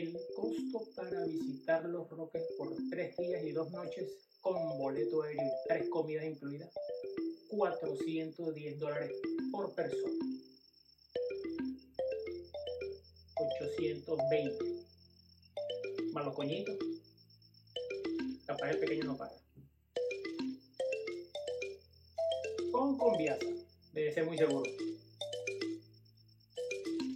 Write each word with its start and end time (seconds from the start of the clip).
El 0.00 0.18
costo 0.34 0.88
para 0.96 1.24
visitar 1.26 1.84
Los 1.84 2.08
Roques 2.08 2.42
por 2.56 2.74
tres 2.88 3.14
días 3.18 3.44
y 3.44 3.52
dos 3.52 3.70
noches 3.70 4.08
con 4.40 4.78
boleto 4.78 5.22
aéreo 5.22 5.52
tres 5.68 5.90
comidas 5.90 6.24
incluidas, 6.24 6.70
410 7.50 8.78
dólares 8.78 9.12
por 9.52 9.74
persona. 9.74 10.14
820. 13.34 14.64
Más 16.14 16.24
los 16.24 16.34
coñitos. 16.34 16.78
Capaz 18.46 18.70
el 18.70 18.78
pequeño 18.78 19.04
no 19.04 19.18
paga. 19.18 19.36
Con 22.72 22.96
Conviasa. 22.96 23.46
Debe 23.92 24.14
ser 24.14 24.24
muy 24.24 24.38
seguro. 24.38 24.70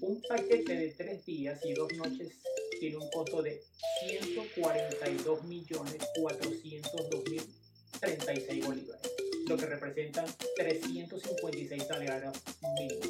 Un 0.03 0.21
paquete 0.29 0.76
de 0.76 0.93
tres 0.93 1.25
días 1.25 1.64
y 1.64 1.72
dos 1.72 1.90
noches 1.94 2.44
tiene 2.84 2.98
un 2.98 3.11
costo 3.11 3.40
de 3.40 3.62
142 4.00 5.44
millones 5.44 5.96
402 6.20 7.30
mil 7.30 7.43
36 7.98 8.66
bolívares, 8.66 9.10
lo 9.48 9.57
que 9.57 9.64
representa 9.64 10.22
356 10.57 11.82
salarios 11.82 12.34
mínimos. 12.76 13.08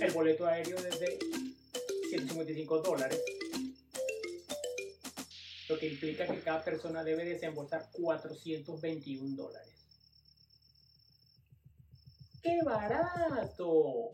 El 0.00 0.10
boleto 0.10 0.46
aéreo 0.46 0.82
desde 0.82 1.16
155 2.10 2.78
dólares, 2.78 3.22
lo 5.68 5.78
que 5.78 5.86
implica 5.86 6.26
que 6.26 6.40
cada 6.40 6.64
persona 6.64 7.04
debe 7.04 7.24
desembolsar 7.24 7.88
421 7.92 9.36
dólares. 9.36 9.72
¡Qué 12.42 12.58
barato! 12.64 14.10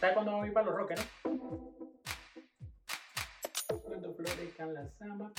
¿Sabes 0.00 0.14
cuándo 0.14 0.46
ir 0.46 0.54
para 0.54 0.66
los 0.66 0.74
roques, 0.74 0.98
no? 0.98 1.11
Florezcan 4.42 4.74
las 4.74 5.00
amapolas. 5.02 5.32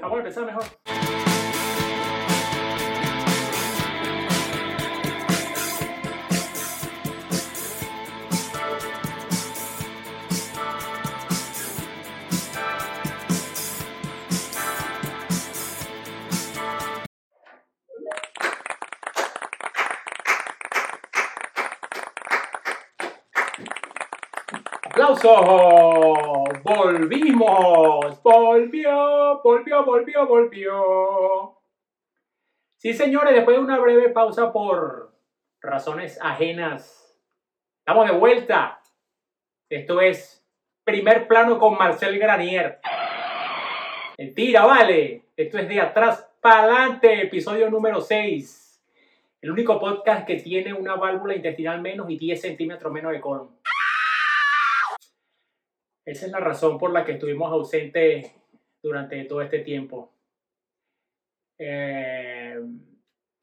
Vamos 0.00 0.16
a 0.16 0.18
empezar 0.18 0.46
mejor. 0.46 1.35
¡Volvimos! 26.62 28.22
¡Volvió! 28.22 29.40
¡Volvió! 29.42 29.84
¡Volvió! 29.84 30.26
¡Volvió! 30.26 31.58
Sí, 32.76 32.92
señores, 32.92 33.34
después 33.34 33.56
de 33.56 33.62
una 33.64 33.80
breve 33.80 34.10
pausa 34.10 34.52
por 34.52 35.12
razones 35.60 36.16
ajenas, 36.22 37.18
estamos 37.80 38.08
de 38.08 38.16
vuelta. 38.16 38.80
Esto 39.68 40.00
es 40.00 40.46
primer 40.84 41.26
plano 41.26 41.58
con 41.58 41.76
Marcel 41.76 42.20
Granier. 42.20 42.78
Mentira, 44.16 44.64
vale. 44.64 45.24
Esto 45.36 45.58
es 45.58 45.68
de 45.68 45.80
atrás 45.80 46.32
para 46.40 46.60
adelante, 46.60 47.22
episodio 47.22 47.68
número 47.68 48.00
6. 48.00 48.80
El 49.40 49.50
único 49.50 49.80
podcast 49.80 50.24
que 50.24 50.36
tiene 50.36 50.72
una 50.72 50.94
válvula 50.94 51.34
intestinal 51.34 51.80
menos 51.82 52.08
y 52.10 52.16
10 52.16 52.40
centímetros 52.40 52.92
menos 52.92 53.10
de 53.10 53.20
colon. 53.20 53.55
Esa 56.06 56.26
es 56.26 56.32
la 56.32 56.38
razón 56.38 56.78
por 56.78 56.92
la 56.92 57.04
que 57.04 57.12
estuvimos 57.12 57.50
ausentes 57.50 58.32
durante 58.80 59.22
todo 59.24 59.42
este 59.42 59.58
tiempo. 59.58 60.12
Eh, 61.58 62.60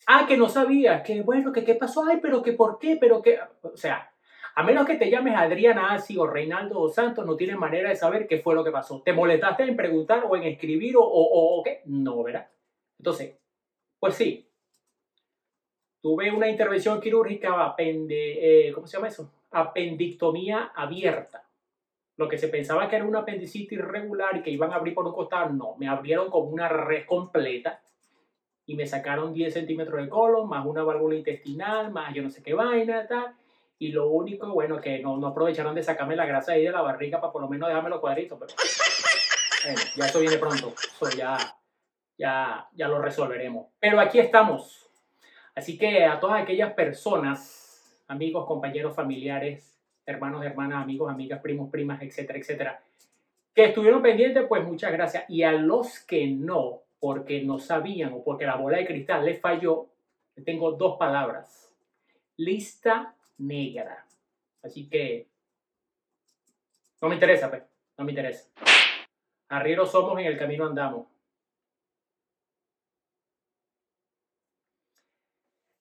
ah, 0.08 0.26
que 0.26 0.38
no 0.38 0.48
sabía, 0.48 1.04
que 1.04 1.22
bueno, 1.22 1.52
que 1.52 1.66
qué 1.66 1.76
pasó, 1.76 2.06
ay, 2.06 2.20
pero 2.22 2.42
que 2.42 2.54
por 2.54 2.80
qué, 2.80 2.96
pero 2.96 3.22
que, 3.22 3.38
o 3.62 3.76
sea, 3.76 4.10
a 4.56 4.64
menos 4.64 4.86
que 4.86 4.96
te 4.96 5.10
llames 5.10 5.36
Adriana 5.36 5.94
Asi 5.94 6.18
o 6.18 6.26
Reinaldo 6.26 6.76
dos 6.76 6.96
Santos, 6.96 7.26
no 7.26 7.36
tienes 7.36 7.58
manera 7.58 7.90
de 7.90 7.96
saber 7.98 8.28
qué 8.28 8.40
fue 8.40 8.56
lo 8.56 8.64
que 8.64 8.72
pasó. 8.72 9.02
¿Te 9.02 9.12
molestaste 9.12 9.64
en 9.64 9.76
preguntar 9.76 10.24
o 10.30 10.36
en 10.38 10.44
escribir 10.44 10.96
o, 10.96 11.02
o, 11.02 11.60
o 11.60 11.64
qué? 11.64 11.82
No, 11.86 12.24
¿verdad? 12.24 12.48
Entonces, 12.98 13.36
pues 14.00 14.16
sí, 14.16 14.48
tuve 16.02 16.32
una 16.32 16.48
intervención 16.48 17.02
quirúrgica, 17.02 17.66
apende, 17.66 18.68
eh, 18.68 18.72
¿cómo 18.72 18.88
se 18.88 18.96
llama 18.98 19.10
eso? 19.10 19.30
Apendictomía 19.52 20.72
abierta. 20.76 21.43
Lo 22.16 22.30
que 22.30 22.38
se 22.38 22.48
pensaba 22.48 22.88
que 22.88 22.96
era 22.96 23.06
una 23.06 23.20
apendicitis 23.20 23.80
irregular 23.80 24.38
y 24.38 24.44
que 24.44 24.52
iban 24.52 24.72
a 24.72 24.76
abrir 24.76 24.94
por 24.94 25.06
un 25.06 25.14
costado, 25.14 25.50
no, 25.50 25.76
me 25.78 25.88
abrieron 25.88 26.30
como 26.30 26.50
una 26.50 26.70
red 26.70 27.06
completa 27.06 27.82
y 28.66 28.76
me 28.76 28.86
sacaron 28.86 29.34
10 29.34 29.54
centímetros 29.54 30.02
de 30.02 30.10
colon, 30.10 30.48
más 30.48 30.66
una 30.66 30.84
válvula 30.84 31.16
intestinal, 31.16 31.92
más 31.92 32.14
yo 32.14 32.22
no 32.22 32.30
sé 32.30 32.44
qué 32.44 32.54
vaina, 32.54 33.08
tal. 33.08 33.34
Y 33.80 33.90
lo 33.90 34.10
único, 34.10 34.48
bueno, 34.48 34.80
que 34.80 35.00
no, 35.00 35.18
no 35.18 35.28
aprovecharon 35.28 35.76
de 35.76 35.84
sacarme 35.84 36.16
la 36.16 36.26
grasa 36.26 36.54
ahí 36.54 36.64
de 36.64 36.72
la 36.72 36.82
barriga 36.82 37.20
para 37.20 37.34
por 37.34 37.42
lo 37.42 37.50
menos 37.50 37.68
dejarme 37.68 37.90
los 37.90 38.00
cuadritos, 38.00 38.40
pero 38.40 38.54
bueno, 39.66 39.82
ya 39.96 40.06
eso 40.06 40.20
viene 40.20 40.38
pronto, 40.38 40.74
eso 40.78 41.10
ya, 41.18 41.38
ya, 42.18 42.70
ya 42.74 42.88
lo 42.88 43.02
resolveremos. 43.02 43.68
Pero 43.80 44.00
aquí 44.00 44.20
estamos. 44.20 44.90
Así 45.56 45.78
que 45.78 46.06
a 46.06 46.20
todas 46.20 46.42
aquellas 46.42 46.74
personas, 46.74 48.04
amigos, 48.08 48.46
compañeros, 48.46 48.96
familiares, 48.96 49.73
hermanos, 50.06 50.44
hermanas, 50.46 50.84
amigos, 50.84 51.12
amigas, 51.12 51.42
primos, 51.42 51.70
primas, 51.70 52.02
etcétera, 52.02 52.40
etcétera, 52.40 52.84
que 53.54 53.66
estuvieron 53.66 54.02
pendientes, 54.02 54.46
pues 54.48 54.64
muchas 54.64 54.92
gracias. 54.92 55.26
Y 55.30 55.44
a 55.44 55.52
los 55.52 56.00
que 56.00 56.28
no, 56.28 56.82
porque 57.00 57.44
no 57.44 57.60
sabían 57.60 58.14
o 58.14 58.24
porque 58.24 58.46
la 58.46 58.56
bola 58.56 58.78
de 58.78 58.88
cristal 58.88 59.26
les 59.26 59.40
falló, 59.40 59.88
tengo 60.44 60.72
dos 60.72 60.98
palabras. 60.98 61.72
Lista 62.38 63.16
negra. 63.38 64.06
Así 64.64 64.88
que 64.90 65.28
no 67.02 67.10
me 67.10 67.16
interesa, 67.16 67.50
pues, 67.50 67.64
no 67.98 68.06
me 68.06 68.12
interesa. 68.12 68.50
Arrieros 69.50 69.92
somos, 69.92 70.18
en 70.20 70.26
el 70.26 70.38
camino 70.38 70.66
andamos. 70.66 71.08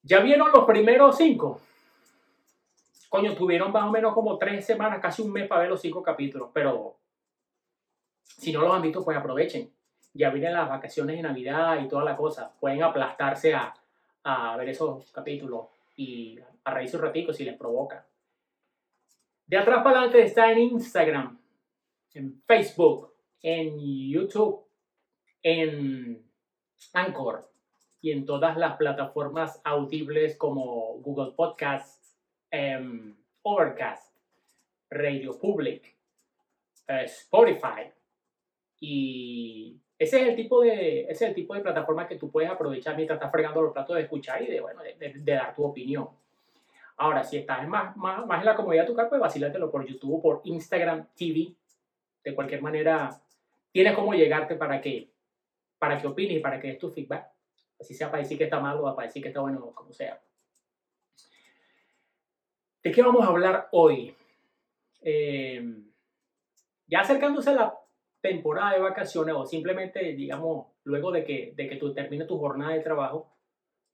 ¿Ya 0.03 0.21
vieron 0.21 0.51
los 0.53 0.65
primeros 0.65 1.17
cinco? 1.17 1.61
Coño, 3.13 3.35
tuvieron 3.35 3.71
más 3.71 3.85
o 3.85 3.91
menos 3.91 4.15
como 4.15 4.39
tres 4.39 4.65
semanas, 4.65 4.99
casi 4.99 5.21
un 5.21 5.31
mes 5.35 5.47
para 5.47 5.61
ver 5.61 5.69
los 5.71 5.83
cinco 5.83 6.03
capítulos, 6.03 6.49
pero 6.51 6.97
si 8.25 8.51
no 8.51 8.63
los 8.63 8.75
han 8.75 8.81
visto, 8.81 9.05
pues 9.05 9.19
aprovechen. 9.19 9.71
Ya 10.15 10.31
vienen 10.31 10.55
las 10.55 10.67
vacaciones 10.67 11.17
de 11.17 11.23
Navidad 11.23 11.79
y 11.85 11.89
toda 11.89 12.05
la 12.05 12.17
cosa. 12.17 12.55
Pueden 12.59 12.83
aplastarse 12.83 13.53
a, 13.53 13.75
a 14.25 14.57
ver 14.57 14.71
esos 14.71 15.13
capítulos 15.13 15.67
y 15.95 16.39
a 16.65 16.73
reírse 16.73 16.97
un 16.97 17.03
ratito 17.03 17.35
si 17.35 17.45
les 17.45 17.55
provoca. 17.55 18.07
De 19.47 19.59
atrás 19.59 19.85
para 19.85 19.99
adelante 19.99 20.23
está 20.23 20.51
en 20.51 20.61
Instagram, 20.61 21.39
en 22.15 22.43
Facebook, 22.47 23.13
en 23.43 23.79
YouTube, 24.09 24.65
en 25.43 26.27
Anchor 26.95 27.47
y 28.01 28.13
en 28.13 28.25
todas 28.25 28.57
las 28.57 28.79
plataformas 28.79 29.61
audibles 29.65 30.35
como 30.39 30.95
Google 31.01 31.33
Podcasts, 31.33 32.02
um, 32.53 33.15
Overcast, 33.43 34.15
Radio 34.91 35.39
Public, 35.39 35.95
uh, 36.89 37.05
Spotify. 37.05 37.91
Y 38.81 39.77
ese 39.99 40.23
es 40.23 40.29
el 40.29 40.37
tipo 40.37 40.63
de, 40.63 41.03
ese 41.03 41.25
es 41.25 41.31
el 41.31 41.35
tipo 41.35 41.55
de 41.55 41.61
plataforma 41.61 42.07
que 42.07 42.17
tú 42.17 42.31
puedes 42.31 42.51
aprovechar 42.51 42.97
mientras 42.97 43.17
estás 43.17 43.31
fregando 43.31 43.63
los 43.63 43.73
platos 43.73 43.97
de 43.97 44.03
escuchar 44.03 44.43
y 44.43 44.47
de, 44.47 44.61
bueno, 44.61 44.83
de, 44.83 44.95
de, 44.95 45.13
de 45.15 45.33
dar 45.33 45.55
tu 45.55 45.65
opinión. 45.65 46.09
Ahora, 46.97 47.25
si 47.25 47.39
estás 47.39 47.67
más, 47.67 47.97
más, 47.97 48.27
más 48.27 48.41
en 48.41 48.47
la 48.47 48.55
comodidad 48.55 48.83
de 48.83 48.89
tu 48.89 48.95
casa, 48.95 49.09
pues 49.09 49.21
vacílatelo 49.21 49.71
por 49.71 49.87
YouTube, 49.87 50.23
por 50.23 50.41
Instagram 50.45 51.09
TV. 51.17 51.55
De 52.23 52.35
cualquier 52.35 52.63
manera, 52.63 53.11
tienes 53.73 53.95
cómo 53.95 54.15
llegarte 54.15 54.55
para 54.55 54.81
que, 54.81 55.11
para 55.79 56.01
que 56.01 56.07
opines 56.07 56.37
y 56.37 56.41
para 56.41 56.61
que 56.61 56.69
des 56.69 56.79
tu 56.79 56.91
feedback. 56.91 57.27
Así 57.81 57.95
sea 57.95 58.11
para 58.11 58.23
decir 58.23 58.39
que 58.39 58.45
está 58.45 58.61
mal 58.61 58.79
o 58.79 58.95
para 58.95 59.09
decir 59.09 59.23
que 59.23 59.29
está 59.29 59.41
bueno, 59.41 59.73
como 59.73 59.93
sea. 59.93 60.21
¿De 62.83 62.91
qué 62.91 63.01
vamos 63.01 63.25
a 63.25 63.29
hablar 63.29 63.69
hoy? 63.71 64.15
Eh, 65.03 65.63
ya 66.89 67.01
acercándose 67.01 67.51
a 67.51 67.55
la 67.55 67.79
temporada 68.21 68.73
de 68.73 68.81
vacaciones 68.81 69.35
o 69.37 69.47
simplemente, 69.47 70.01
digamos, 70.15 70.67
luego 70.83 71.13
de 71.13 71.25
que, 71.25 71.53
de 71.57 71.69
que 71.69 71.77
tú 71.77 71.95
termines 71.95 72.27
tu 72.27 72.39
jornada 72.39 72.73
de 72.73 72.81
trabajo, 72.81 73.33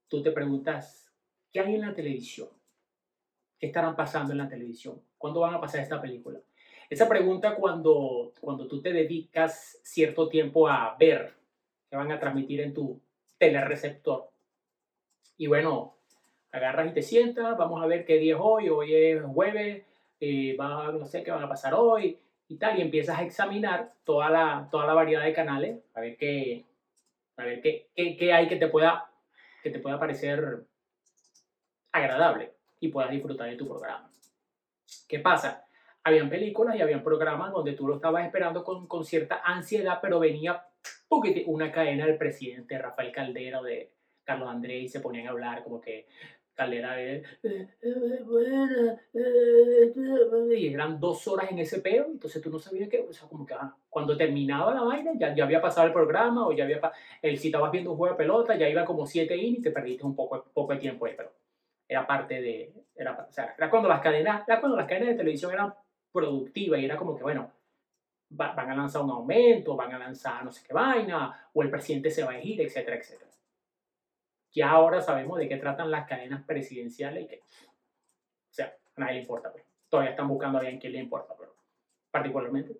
tú 0.08 0.22
te 0.22 0.32
preguntas, 0.32 1.12
¿qué 1.52 1.60
hay 1.60 1.74
en 1.74 1.82
la 1.82 1.94
televisión? 1.94 2.48
¿Qué 3.58 3.66
estarán 3.66 3.94
pasando 3.94 4.32
en 4.32 4.38
la 4.38 4.48
televisión? 4.48 5.02
¿Cuándo 5.18 5.40
van 5.40 5.54
a 5.54 5.60
pasar 5.60 5.82
esta 5.82 6.00
película? 6.00 6.40
Esa 6.88 7.06
pregunta 7.06 7.56
cuando, 7.56 8.32
cuando 8.40 8.66
tú 8.66 8.80
te 8.80 8.92
dedicas 8.92 9.80
cierto 9.82 10.30
tiempo 10.30 10.66
a 10.66 10.96
ver 10.98 11.34
que 11.90 11.96
van 11.96 12.10
a 12.10 12.18
transmitir 12.18 12.62
en 12.62 12.72
tu 12.72 13.02
telereceptor. 13.36 14.30
Y 15.36 15.46
bueno, 15.46 15.97
agarras 16.52 16.88
y 16.88 16.94
te 16.94 17.02
sientas, 17.02 17.56
vamos 17.56 17.82
a 17.82 17.86
ver 17.86 18.04
qué 18.04 18.18
día 18.18 18.34
es 18.34 18.40
hoy, 18.42 18.68
hoy 18.68 18.94
es 18.94 19.22
jueves, 19.22 19.84
eh, 20.20 20.56
va, 20.56 20.92
no 20.92 21.04
sé 21.04 21.22
qué 21.22 21.30
van 21.30 21.42
a 21.42 21.48
pasar 21.48 21.74
hoy 21.74 22.18
y 22.48 22.56
tal, 22.56 22.78
y 22.78 22.82
empiezas 22.82 23.18
a 23.18 23.22
examinar 23.22 23.92
toda 24.04 24.30
la, 24.30 24.68
toda 24.70 24.86
la 24.86 24.94
variedad 24.94 25.24
de 25.24 25.34
canales, 25.34 25.78
a 25.94 26.00
ver 26.00 26.16
qué, 26.16 26.64
a 27.36 27.44
ver 27.44 27.60
qué, 27.60 27.88
qué, 27.94 28.16
qué 28.16 28.32
hay 28.32 28.48
que 28.48 28.56
te, 28.56 28.68
pueda, 28.68 29.10
que 29.62 29.70
te 29.70 29.78
pueda 29.78 29.98
parecer 29.98 30.64
agradable 31.92 32.52
y 32.80 32.88
puedas 32.88 33.10
disfrutar 33.10 33.50
de 33.50 33.56
tu 33.56 33.68
programa. 33.68 34.10
¿Qué 35.06 35.18
pasa? 35.18 35.64
Habían 36.04 36.30
películas 36.30 36.76
y 36.76 36.80
habían 36.80 37.04
programas 37.04 37.52
donde 37.52 37.74
tú 37.74 37.86
lo 37.86 37.96
estabas 37.96 38.24
esperando 38.24 38.64
con, 38.64 38.86
con 38.86 39.04
cierta 39.04 39.42
ansiedad, 39.44 39.98
pero 40.00 40.18
venía 40.18 40.64
una 41.46 41.72
cadena 41.72 42.06
del 42.06 42.18
presidente 42.18 42.78
Rafael 42.78 43.12
Caldera 43.12 43.62
de 43.62 43.90
Carlos 44.24 44.48
Andrés 44.48 44.84
y 44.84 44.88
se 44.88 45.00
ponían 45.00 45.26
a 45.26 45.30
hablar 45.30 45.64
como 45.64 45.80
que 45.80 46.06
Caldera 46.58 46.96
de... 46.96 47.22
Y 50.56 50.74
eran 50.74 50.98
dos 50.98 51.28
horas 51.28 51.52
en 51.52 51.60
ese 51.60 51.80
peo, 51.80 52.06
entonces 52.06 52.42
tú 52.42 52.50
no 52.50 52.58
sabías 52.58 52.88
qué, 52.88 52.98
o 53.08 53.12
sea, 53.12 53.28
como 53.28 53.46
que 53.46 53.54
ah, 53.54 53.72
cuando 53.88 54.16
terminaba 54.16 54.74
la 54.74 54.82
vaina 54.82 55.12
ya, 55.16 55.32
ya 55.36 55.44
había 55.44 55.62
pasado 55.62 55.86
el 55.86 55.92
programa 55.92 56.48
o 56.48 56.52
ya 56.52 56.64
había... 56.64 56.80
El, 57.22 57.38
si 57.38 57.46
estabas 57.46 57.70
viendo 57.70 57.92
un 57.92 57.96
juego 57.96 58.14
de 58.14 58.18
pelota 58.18 58.56
ya 58.56 58.68
iba 58.68 58.84
como 58.84 59.06
siete 59.06 59.36
innings 59.36 59.60
y 59.60 59.62
te 59.62 59.70
perdiste 59.70 60.04
un 60.04 60.16
poco, 60.16 60.46
poco 60.52 60.72
de 60.72 60.80
tiempo 60.80 61.06
ahí, 61.06 61.14
pero 61.16 61.30
era 61.86 62.04
parte 62.04 62.42
de... 62.42 62.72
Era, 62.96 63.26
o 63.28 63.32
sea, 63.32 63.54
era 63.56 63.70
cuando 63.70 63.88
las 63.88 64.00
cadenas, 64.00 64.42
era 64.48 64.58
cuando 64.58 64.76
las 64.76 64.88
cadenas 64.88 65.10
de 65.10 65.14
televisión 65.14 65.52
eran 65.52 65.72
productivas 66.10 66.80
y 66.80 66.86
era 66.86 66.96
como 66.96 67.16
que, 67.16 67.22
bueno, 67.22 67.52
van 68.30 68.70
a 68.70 68.74
lanzar 68.74 69.02
un 69.02 69.10
aumento, 69.10 69.76
van 69.76 69.94
a 69.94 69.98
lanzar 69.98 70.44
no 70.44 70.50
sé 70.50 70.66
qué 70.66 70.74
vaina, 70.74 71.50
o 71.52 71.62
el 71.62 71.70
presidente 71.70 72.10
se 72.10 72.24
va 72.24 72.32
a 72.32 72.42
ir, 72.42 72.60
etcétera, 72.60 72.96
etcétera. 72.96 73.27
Ya 74.58 74.70
ahora 74.70 75.00
sabemos 75.00 75.38
de 75.38 75.48
qué 75.48 75.56
tratan 75.56 75.88
las 75.88 76.08
cadenas 76.08 76.44
presidenciales 76.44 77.22
y 77.22 77.26
que, 77.28 77.36
o 77.36 78.52
sea, 78.52 78.74
a 78.96 79.00
nadie 79.00 79.14
le 79.14 79.20
importa, 79.20 79.52
pues. 79.52 79.64
Todavía 79.88 80.10
están 80.10 80.26
buscando 80.26 80.58
a 80.58 80.62
alguien 80.62 80.80
que 80.80 80.88
le 80.88 80.98
importa, 80.98 81.32
pero 81.38 81.54
particularmente. 82.10 82.76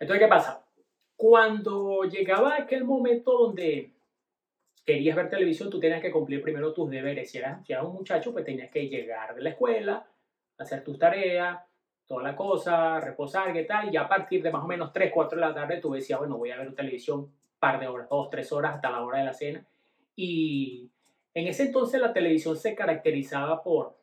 Entonces, 0.00 0.24
¿qué 0.24 0.28
pasa? 0.28 0.66
Cuando 1.14 2.02
llegaba 2.02 2.56
aquel 2.56 2.82
momento 2.82 3.38
donde 3.38 3.92
querías 4.84 5.14
ver 5.14 5.30
televisión, 5.30 5.70
tú 5.70 5.78
tenías 5.78 6.02
que 6.02 6.10
cumplir 6.10 6.42
primero 6.42 6.72
tus 6.72 6.90
deberes. 6.90 7.30
Si 7.30 7.38
eras, 7.38 7.64
si 7.64 7.72
eras 7.72 7.84
un 7.84 7.94
muchacho, 7.94 8.32
pues 8.32 8.44
tenías 8.44 8.72
que 8.72 8.88
llegar 8.88 9.36
de 9.36 9.42
la 9.42 9.50
escuela, 9.50 10.04
hacer 10.58 10.82
tus 10.82 10.98
tareas, 10.98 11.60
toda 12.06 12.24
la 12.24 12.34
cosa, 12.34 12.98
reposar, 12.98 13.52
qué 13.52 13.62
tal, 13.62 13.94
y 13.94 13.96
a 13.96 14.08
partir 14.08 14.42
de 14.42 14.50
más 14.50 14.64
o 14.64 14.66
menos 14.66 14.92
3, 14.92 15.12
4 15.14 15.40
de 15.40 15.46
la 15.46 15.54
tarde 15.54 15.80
tú 15.80 15.92
decías, 15.92 16.18
bueno, 16.18 16.38
voy 16.38 16.50
a 16.50 16.56
ver 16.56 16.74
televisión 16.74 17.20
un 17.20 17.32
par 17.60 17.78
de 17.78 17.86
horas, 17.86 18.08
2, 18.10 18.30
3 18.30 18.52
horas 18.52 18.74
hasta 18.74 18.90
la 18.90 19.02
hora 19.04 19.20
de 19.20 19.24
la 19.24 19.32
cena. 19.32 19.64
Y 20.16 20.90
en 21.34 21.46
ese 21.46 21.64
entonces 21.64 22.00
la 22.00 22.12
televisión 22.12 22.56
se 22.56 22.74
caracterizaba 22.74 23.62
por, 23.62 23.96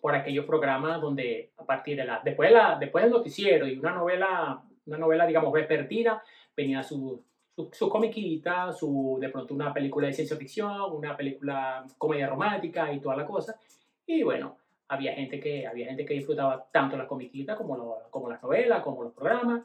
por 0.00 0.14
aquellos 0.14 0.44
programas 0.44 1.00
donde 1.00 1.52
a 1.56 1.64
partir 1.64 1.96
de 1.96 2.04
la, 2.04 2.20
después, 2.24 2.50
de 2.50 2.56
la, 2.56 2.76
después 2.78 3.04
del 3.04 3.12
noticiero 3.12 3.66
y 3.68 3.78
una 3.78 3.92
novela, 3.92 4.62
una 4.86 4.98
novela 4.98 5.26
digamos 5.26 5.52
vespertina, 5.52 6.20
venía 6.56 6.82
su, 6.82 7.22
su, 7.54 7.70
su 7.72 7.88
comiquita, 7.88 8.72
su, 8.72 9.16
de 9.20 9.28
pronto 9.28 9.54
una 9.54 9.72
película 9.72 10.08
de 10.08 10.12
ciencia 10.12 10.36
ficción, 10.36 10.92
una 10.92 11.16
película 11.16 11.86
comedia 11.96 12.26
romántica 12.26 12.92
y 12.92 13.00
toda 13.00 13.16
la 13.16 13.24
cosa. 13.24 13.58
Y 14.04 14.24
bueno, 14.24 14.56
había 14.88 15.14
gente 15.14 15.38
que, 15.38 15.68
había 15.68 15.86
gente 15.86 16.04
que 16.04 16.14
disfrutaba 16.14 16.66
tanto 16.72 16.96
las 16.96 17.06
comiquitas 17.06 17.56
como, 17.56 17.98
como 18.10 18.28
las 18.28 18.42
novelas, 18.42 18.82
como 18.82 19.04
los 19.04 19.12
programas, 19.12 19.62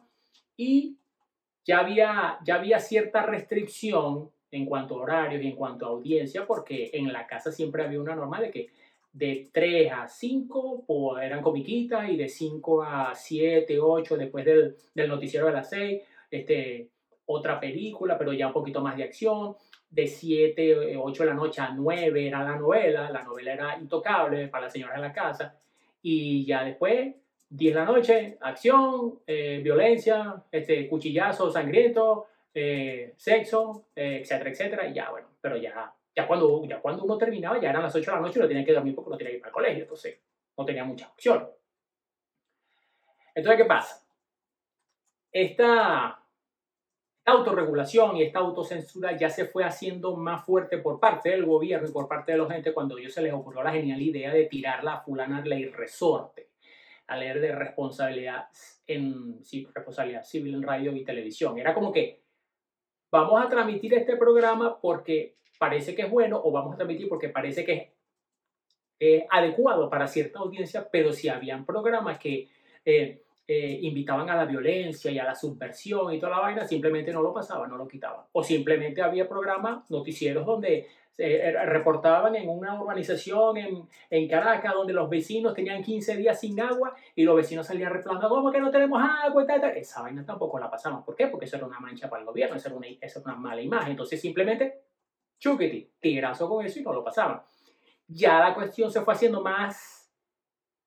y 0.56 0.97
ya 1.65 1.79
había, 1.79 2.38
ya 2.44 2.56
había 2.56 2.79
cierta 2.79 3.23
restricción 3.23 4.29
en 4.56 4.66
cuanto 4.66 4.96
a 4.96 5.04
horarios 5.04 5.44
y 5.44 5.48
en 5.48 5.56
cuanto 5.56 5.86
a 5.86 5.90
audiencia, 5.90 6.46
porque 6.46 6.90
en 6.94 7.12
la 7.12 7.28
casa 7.28 7.52
siempre 7.52 7.84
había 7.84 8.00
una 8.00 8.16
norma 8.16 8.40
de 8.40 8.52
que 8.52 8.69
de 9.12 9.50
3 9.52 9.92
a 9.94 10.07
5 10.07 10.84
pues, 10.86 11.24
eran 11.24 11.42
comiquitas 11.42 12.10
y 12.10 12.18
de 12.18 12.28
5 12.28 12.84
a 12.84 13.16
7, 13.16 13.80
8 13.80 14.18
después 14.18 14.44
del, 14.44 14.75
del 14.94 15.07
noticiero 15.07 15.46
de 15.48 15.54
las 15.54 15.69
6, 15.69 16.02
este, 16.31 16.90
otra 17.25 17.60
película, 17.60 18.18
pero 18.18 18.34
ya 18.34 18.48
un 18.48 18.54
poquito 18.54 18.81
más 18.81 18.98
de 18.98 19.04
acción. 19.04 19.56
De 19.90 20.07
7, 20.07 20.98
8 20.98 21.24
de 21.24 21.30
la 21.30 21.36
noche 21.36 21.62
a 21.62 21.69
9 21.69 22.28
era 22.28 22.44
la 22.44 22.57
novela, 22.57 23.10
la 23.10 23.24
novela 23.24 23.54
era 23.54 23.78
intocable 23.78 24.50
para 24.50 24.66
la 24.66 24.69
señora 24.69 24.96
de 24.96 25.02
la 25.02 25.13
casa, 25.13 25.56
y 26.02 26.46
ya 26.46 26.63
después, 26.63 27.16
10 27.50 27.74
de 27.74 27.80
la 27.80 27.86
noche, 27.86 28.38
acción, 28.42 29.19
eh, 29.25 29.62
violencia, 29.63 30.44
este, 30.52 30.90
cuchillazo 30.90 31.50
sangriento, 31.50 32.28
eh, 32.56 33.13
sexo, 33.18 33.90
eh, 33.96 34.22
etcétera, 34.22 34.50
etcétera, 34.50 34.88
y 34.88 34.94
ya, 34.94 35.12
bueno, 35.12 35.28
pero 35.40 35.57
ya, 35.57 35.94
ya, 36.16 36.25
cuando, 36.25 36.66
ya 36.66 36.80
cuando 36.80 37.04
uno 37.04 37.18
terminaba, 37.18 37.62
ya 37.62 37.69
eran 37.69 37.84
las 37.84 37.96
8 37.96 38.10
de 38.10 38.16
la 38.16 38.22
noche 38.22 38.40
y 38.40 38.40
uno 38.40 38.48
tenía 38.48 38.66
que 38.66 38.74
dormir 38.74 38.96
porque 38.96 39.10
no 39.12 39.18
tenía 39.18 39.31
que 39.31 39.36
ir 39.36 39.42
para 39.42 39.50
el 39.50 39.54
colegio, 39.54 39.84
entonces 39.84 40.19
no 40.57 40.66
tenía 40.66 40.84
mucha 40.84 41.10
opción. 41.10 41.48
Entonces, 43.36 43.62
¿qué 43.62 43.66
pasa? 43.66 44.07
Esta, 45.31 46.25
autorregulación 47.25 48.18
y 48.18 48.24
esta 48.24 48.40
autocensura 48.40 49.18
ya 49.18 49.30
se 49.30 49.46
fue 49.46 49.63
haciendo 49.63 50.16
más 50.16 50.46
fuerte 50.46 50.78
por 50.78 51.00
parte 51.00 51.30
del 51.31 51.46
gobierno 51.46 51.88
y 51.88 51.92
por 51.92 52.07
parte 52.07 52.31
de 52.31 52.38
los 52.38 52.52
gente 52.52 52.74
cuando 52.74 52.96
a 52.96 53.00
ellos 53.00 53.13
se 53.13 53.22
les 53.24 53.34
ocurrió 53.34 53.63
la 53.63 53.72
genial 53.72 54.02
idea 54.02 54.31
de 54.31 54.46
tirar 54.46 54.84
la 54.84 55.02
fulana 55.02 55.42
ley 55.42 55.66
resorte, 55.66 56.50
a 57.07 57.18
leer 57.18 57.42
de 57.42 57.52
responsabilidad, 57.52 58.48
en, 58.86 59.44
sí, 59.44 59.68
responsabilidad 59.74 60.24
civil 60.24 60.54
en 60.54 60.63
radio 60.63 60.96
y 60.96 61.04
televisión. 61.04 61.57
Era 61.57 61.74
como 61.74 61.92
que 61.92 62.25
vamos 63.12 63.44
a 63.44 63.50
transmitir 63.50 63.94
este 63.94 64.18
programa 64.18 64.80
porque 64.80 65.36
parece 65.57 65.96
que 65.96 66.04
es 66.04 66.10
bueno 66.10 66.42
o 66.44 66.52
vamos 66.52 66.74
a 66.74 66.78
transmitir 66.78 67.07
porque 67.07 67.30
parece 67.30 67.63
que 67.66 67.94
es 69.00 69.24
adecuado 69.30 69.90
para 69.90 70.07
cierta 70.07 70.40
audiencia, 70.40 70.88
pero 70.92 71.12
si 71.13 71.30
habían 71.30 71.66
programas 71.66 72.19
que... 72.19 72.50
Eh, 72.86 73.25
eh, 73.47 73.80
invitaban 73.83 74.30
a 74.30 74.36
la 74.36 74.45
violencia 74.45 75.12
y 75.12 75.19
a 75.19 75.24
la 75.24 75.36
subversión 75.36 76.12
y 76.13 76.19
toda 76.19 76.31
la 76.31 76.39
vaina, 76.39 76.65
simplemente 76.65 77.13
no 77.13 77.21
lo 77.21 77.33
pasaban, 77.33 77.69
no 77.69 77.77
lo 77.77 77.88
quitaban. 77.88 78.25
O 78.31 78.44
simplemente 78.44 79.01
había 79.01 79.30
programas, 79.30 79.89
noticieros 79.92 80.45
donde 80.45 80.88
eh, 81.18 81.53
reportaban 81.65 82.36
en 82.36 82.50
una 82.50 82.77
urbanización 82.81 83.57
en, 83.57 83.88
en, 84.09 84.27
Caracas 84.27 84.74
donde 84.74 84.92
los 84.92 85.09
vecinos 85.09 85.53
tenían 85.53 85.81
15 85.81 86.18
días 86.18 86.38
sin 86.39 86.59
agua 86.59 86.94
y 87.15 87.24
los 87.24 87.38
vecinos 87.38 87.68
salían 87.68 87.94
reclamando, 87.94 88.27
¿cómo 88.27 88.51
que 88.51 88.59
no 88.59 88.69
tenemos 88.69 89.01
agua? 89.01 89.44
Y 89.44 89.45
tal, 89.47 89.63
Esa 89.77 90.01
vaina 90.01 90.25
tampoco 90.25 90.59
la 90.59 90.69
pasamos. 90.69 91.06
¿Por 91.06 91.15
qué? 91.15 91.27
Porque 91.27 91.45
eso 91.45 91.56
era 91.56 91.68
una 91.68 91.80
mancha 91.80 92.09
para 92.09 92.21
el 92.21 92.25
gobierno, 92.25 92.57
eso 92.57 92.68
era 92.68 92.77
una, 92.77 92.88
eso 92.88 93.19
era 93.19 93.31
una 93.31 93.36
mala 93.36 93.62
imagen. 93.62 93.92
Entonces 93.92 94.19
simplemente, 94.19 94.81
chuquiti, 95.39 95.89
tirazo 96.00 96.50
con 96.50 96.65
eso 96.65 96.80
y 96.80 96.83
no 96.83 96.92
lo 96.92 97.04
pasaban. 97.04 97.42
Ya 98.07 98.40
la 98.40 98.54
cuestión 98.54 98.92
se 98.92 99.02
fue 99.02 99.14
haciendo 99.14 99.42
más, 99.42 99.94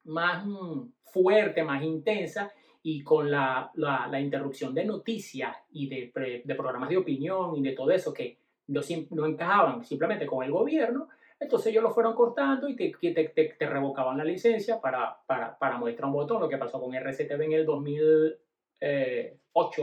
más, 0.09 0.45
mm, 0.45 0.93
fuerte, 1.05 1.63
más 1.63 1.83
intensa, 1.83 2.53
y 2.83 3.03
con 3.03 3.31
la, 3.31 3.71
la, 3.75 4.21
interrupción 4.21 4.73
de 4.73 4.85
noticias 4.85 5.55
y 5.73 5.89
de, 5.89 6.43
de, 6.45 6.55
programas 6.55 6.89
de 6.89 6.97
opinión 6.97 7.57
y 7.57 7.63
de 7.63 7.73
todo 7.73 7.91
eso 7.91 8.15
que 8.15 8.39
no, 8.69 8.81
no 9.11 9.27
encajaban 9.27 9.85
simplemente 9.85 10.27
con 10.27 10.45
el 10.45 10.53
gobierno, 10.53 11.09
entonces 11.41 11.71
ellos 11.71 11.83
lo 11.83 11.91
fueron 11.91 12.15
cortando 12.15 12.69
y 12.69 12.77
te, 12.77 12.91
te, 12.91 13.55
te, 13.59 13.67
revocaban 13.67 14.17
la 14.17 14.25
licencia 14.25 14.81
para, 14.81 15.17
para, 15.27 15.59
para 15.59 15.77
mostrar 15.77 16.07
un 16.07 16.15
botón, 16.15 16.41
lo 16.41 16.49
que 16.49 16.57
pasó 16.57 16.81
con 16.81 16.95
RCTV 16.95 17.43
en 17.43 17.53
el 17.53 17.67
2008, 17.67 18.37
eh, 18.81 19.39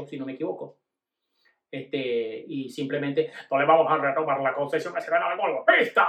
si 0.08 0.18
no 0.18 0.26
me 0.26 0.34
equivoco. 0.34 0.78
Este, 1.72 2.46
y 2.48 2.70
simplemente 2.70 3.32
no 3.52 3.60
le 3.60 3.66
vamos 3.66 3.88
a 3.90 3.98
retomar 3.98 4.42
la 4.42 4.54
concesión 4.54 4.96
a 4.96 5.00
ese 5.00 5.10
canal 5.10 5.38
golpista. 5.38 6.08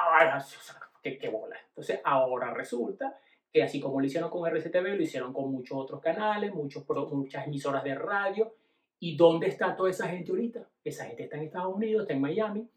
¿Qué, 1.02 1.18
qué 1.18 1.28
bola. 1.28 1.56
Entonces 1.68 2.00
ahora 2.04 2.52
resulta 2.52 3.18
que 3.52 3.62
así 3.62 3.80
como 3.80 4.00
lo 4.00 4.06
hicieron 4.06 4.30
con 4.30 4.46
RCTV, 4.46 4.96
lo 4.96 5.02
hicieron 5.02 5.32
con 5.32 5.50
muchos 5.50 5.78
otros 5.78 6.00
canales, 6.00 6.54
muchos, 6.54 6.84
muchas 7.12 7.46
emisoras 7.46 7.82
de 7.84 7.94
radio. 7.94 8.54
¿Y 8.98 9.16
dónde 9.16 9.48
está 9.48 9.76
toda 9.76 9.90
esa 9.90 10.08
gente 10.08 10.30
ahorita? 10.30 10.68
Esa 10.84 11.04
gente 11.04 11.24
está 11.24 11.36
en 11.36 11.44
Estados 11.44 11.74
Unidos, 11.74 12.02
está 12.02 12.14
en 12.14 12.20
Miami, 12.20 12.68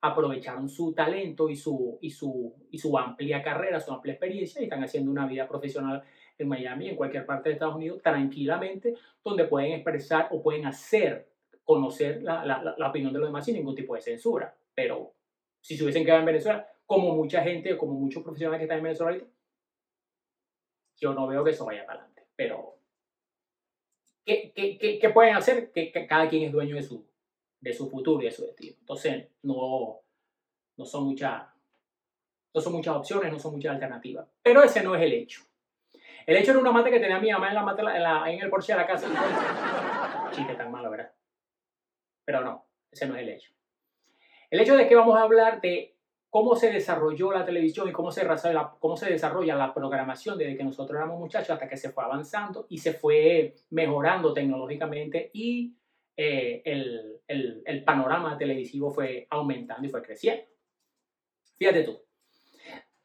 aprovecharon 0.00 0.68
su 0.68 0.92
talento 0.92 1.48
y 1.48 1.56
su, 1.56 1.98
y 2.00 2.10
su, 2.10 2.54
y 2.70 2.78
su 2.78 2.96
amplia 2.96 3.42
carrera, 3.42 3.80
su 3.80 3.92
amplia 3.92 4.12
experiencia 4.14 4.60
y 4.60 4.64
están 4.64 4.84
haciendo 4.84 5.10
una 5.10 5.26
vida 5.26 5.48
profesional 5.48 6.02
en 6.38 6.48
Miami, 6.48 6.88
en 6.90 6.96
cualquier 6.96 7.24
parte 7.24 7.48
de 7.48 7.54
Estados 7.54 7.76
Unidos, 7.76 8.02
tranquilamente, 8.02 8.94
donde 9.24 9.44
pueden 9.44 9.72
expresar 9.72 10.28
o 10.30 10.42
pueden 10.42 10.66
hacer 10.66 11.28
conocer 11.64 12.22
la, 12.22 12.44
la, 12.44 12.74
la 12.76 12.88
opinión 12.88 13.12
de 13.12 13.18
los 13.18 13.28
demás 13.28 13.44
sin 13.44 13.54
ningún 13.54 13.74
tipo 13.74 13.94
de 13.94 14.02
censura. 14.02 14.54
Pero 14.74 15.12
si 15.60 15.76
se 15.76 15.82
hubiesen 15.82 16.04
quedado 16.04 16.20
en 16.20 16.26
Venezuela, 16.26 16.68
como 16.86 17.14
mucha 17.14 17.42
gente, 17.42 17.76
como 17.78 17.94
muchos 17.94 18.22
profesionales 18.22 18.58
que 18.58 18.64
están 18.64 18.78
en 18.78 18.84
Venezuela 18.84 19.12
ahorita, 19.12 19.30
yo 20.96 21.14
no 21.14 21.26
veo 21.26 21.44
que 21.44 21.50
eso 21.50 21.64
vaya 21.64 21.84
para 21.86 22.00
adelante. 22.00 22.26
Pero, 22.36 22.76
¿qué, 24.24 24.52
qué, 24.54 24.78
qué, 24.78 24.98
qué 24.98 25.10
pueden 25.10 25.36
hacer? 25.36 25.72
Que, 25.72 25.92
cada 26.06 26.28
quien 26.28 26.44
es 26.44 26.52
dueño 26.52 26.76
de 26.76 26.82
su, 26.82 27.06
de 27.60 27.72
su 27.72 27.88
futuro 27.90 28.22
y 28.22 28.26
de 28.26 28.32
su 28.32 28.44
destino. 28.44 28.76
Entonces, 28.80 29.28
no, 29.42 30.00
no, 30.76 30.84
son 30.84 31.04
muchas, 31.04 31.44
no 32.54 32.60
son 32.60 32.72
muchas 32.72 32.96
opciones, 32.96 33.32
no 33.32 33.38
son 33.38 33.54
muchas 33.54 33.72
alternativas. 33.72 34.28
Pero 34.42 34.62
ese 34.62 34.82
no 34.82 34.94
es 34.94 35.02
el 35.02 35.12
hecho. 35.12 35.42
El 36.26 36.36
hecho 36.36 36.52
era 36.52 36.60
una 36.60 36.72
mata 36.72 36.90
que 36.90 37.00
tenía 37.00 37.18
mi 37.18 37.30
mamá 37.30 37.48
en, 37.48 37.54
la 37.54 37.62
mata, 37.62 37.82
en, 37.96 38.02
la, 38.02 38.30
en 38.30 38.40
el 38.40 38.50
porche 38.50 38.72
de 38.72 38.78
la 38.78 38.86
casa. 38.86 39.08
Chiste 40.32 40.54
tan 40.54 40.72
malo, 40.72 40.90
¿verdad? 40.90 41.12
Pero 42.24 42.40
no, 42.40 42.66
ese 42.90 43.06
no 43.06 43.14
es 43.16 43.22
el 43.22 43.28
hecho. 43.28 43.52
El 44.50 44.60
hecho 44.60 44.76
de 44.76 44.88
que 44.88 44.94
vamos 44.94 45.16
a 45.16 45.22
hablar 45.22 45.60
de 45.60 45.93
cómo 46.34 46.56
se 46.56 46.72
desarrolló 46.72 47.30
la 47.30 47.44
televisión 47.44 47.88
y 47.88 47.92
cómo 47.92 48.10
se, 48.10 48.26
cómo 48.80 48.96
se 48.96 49.08
desarrolla 49.08 49.54
la 49.54 49.72
programación 49.72 50.36
desde 50.36 50.56
que 50.56 50.64
nosotros 50.64 50.96
éramos 50.96 51.20
muchachos 51.20 51.50
hasta 51.50 51.68
que 51.68 51.76
se 51.76 51.90
fue 51.90 52.02
avanzando 52.02 52.66
y 52.70 52.78
se 52.78 52.92
fue 52.92 53.54
mejorando 53.70 54.34
tecnológicamente 54.34 55.30
y 55.32 55.76
eh, 56.16 56.60
el, 56.64 57.20
el, 57.28 57.62
el 57.64 57.84
panorama 57.84 58.36
televisivo 58.36 58.90
fue 58.90 59.28
aumentando 59.30 59.86
y 59.86 59.90
fue 59.90 60.02
creciendo. 60.02 60.42
Fíjate 61.56 61.84
tú, 61.84 62.00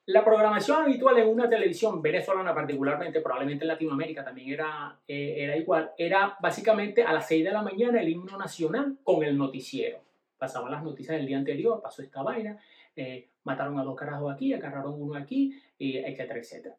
la 0.07 0.25
programación 0.25 0.81
habitual 0.85 1.19
en 1.19 1.27
una 1.27 1.47
televisión 1.47 2.01
venezolana, 2.01 2.55
particularmente, 2.55 3.21
probablemente 3.21 3.63
en 3.63 3.67
Latinoamérica 3.67 4.25
también 4.25 4.53
era, 4.53 4.99
eh, 5.07 5.35
era 5.37 5.55
igual, 5.55 5.91
era 5.99 6.35
básicamente 6.41 7.03
a 7.03 7.13
las 7.13 7.27
6 7.27 7.43
de 7.43 7.51
la 7.51 7.61
mañana 7.61 8.01
el 8.01 8.09
himno 8.09 8.39
nacional 8.39 8.97
con 9.03 9.23
el 9.23 9.37
noticiero. 9.37 9.99
Pasaban 10.39 10.71
las 10.71 10.83
noticias 10.83 11.15
del 11.15 11.27
día 11.27 11.37
anterior, 11.37 11.79
pasó 11.79 12.01
esta 12.01 12.23
vaina, 12.23 12.57
eh, 12.95 13.29
mataron 13.43 13.79
a 13.79 13.83
dos 13.83 13.95
carajos 13.95 14.33
aquí, 14.33 14.53
agarraron 14.53 15.01
uno 15.01 15.15
aquí, 15.15 15.53
y 15.77 15.97
etcétera, 15.97 16.39
etcétera. 16.39 16.75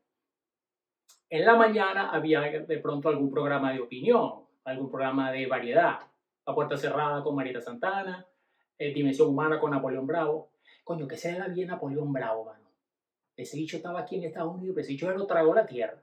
En 1.29 1.45
la 1.45 1.55
mañana 1.55 2.11
había 2.11 2.41
de 2.41 2.79
pronto 2.79 3.09
algún 3.09 3.31
programa 3.31 3.73
de 3.73 3.81
opinión, 3.81 4.45
algún 4.65 4.91
programa 4.91 5.31
de 5.31 5.47
variedad. 5.47 6.01
La 6.47 6.55
Puerta 6.55 6.77
Cerrada 6.77 7.23
con 7.23 7.37
Marita 7.37 7.61
Santana, 7.61 8.27
eh, 8.79 8.93
Dimensión 8.93 9.29
Humana 9.29 9.61
con 9.61 9.71
Napoleón 9.71 10.07
Bravo. 10.07 10.51
Coño, 10.83 11.07
que 11.07 11.17
sea 11.17 11.39
la 11.39 11.49
bien 11.49 11.69
Napoleón 11.69 12.13
Bravo, 12.13 12.47
mano. 12.47 12.69
Ese 13.37 13.57
bicho 13.57 13.77
estaba 13.77 14.01
aquí 14.01 14.17
en 14.17 14.25
Estados 14.25 14.55
Unidos, 14.55 14.75
pero 14.75 14.83
ese 14.83 14.93
bicho 14.93 15.11
lo 15.11 15.27
tragó 15.27 15.55
la 15.55 15.65
tierra. 15.65 16.03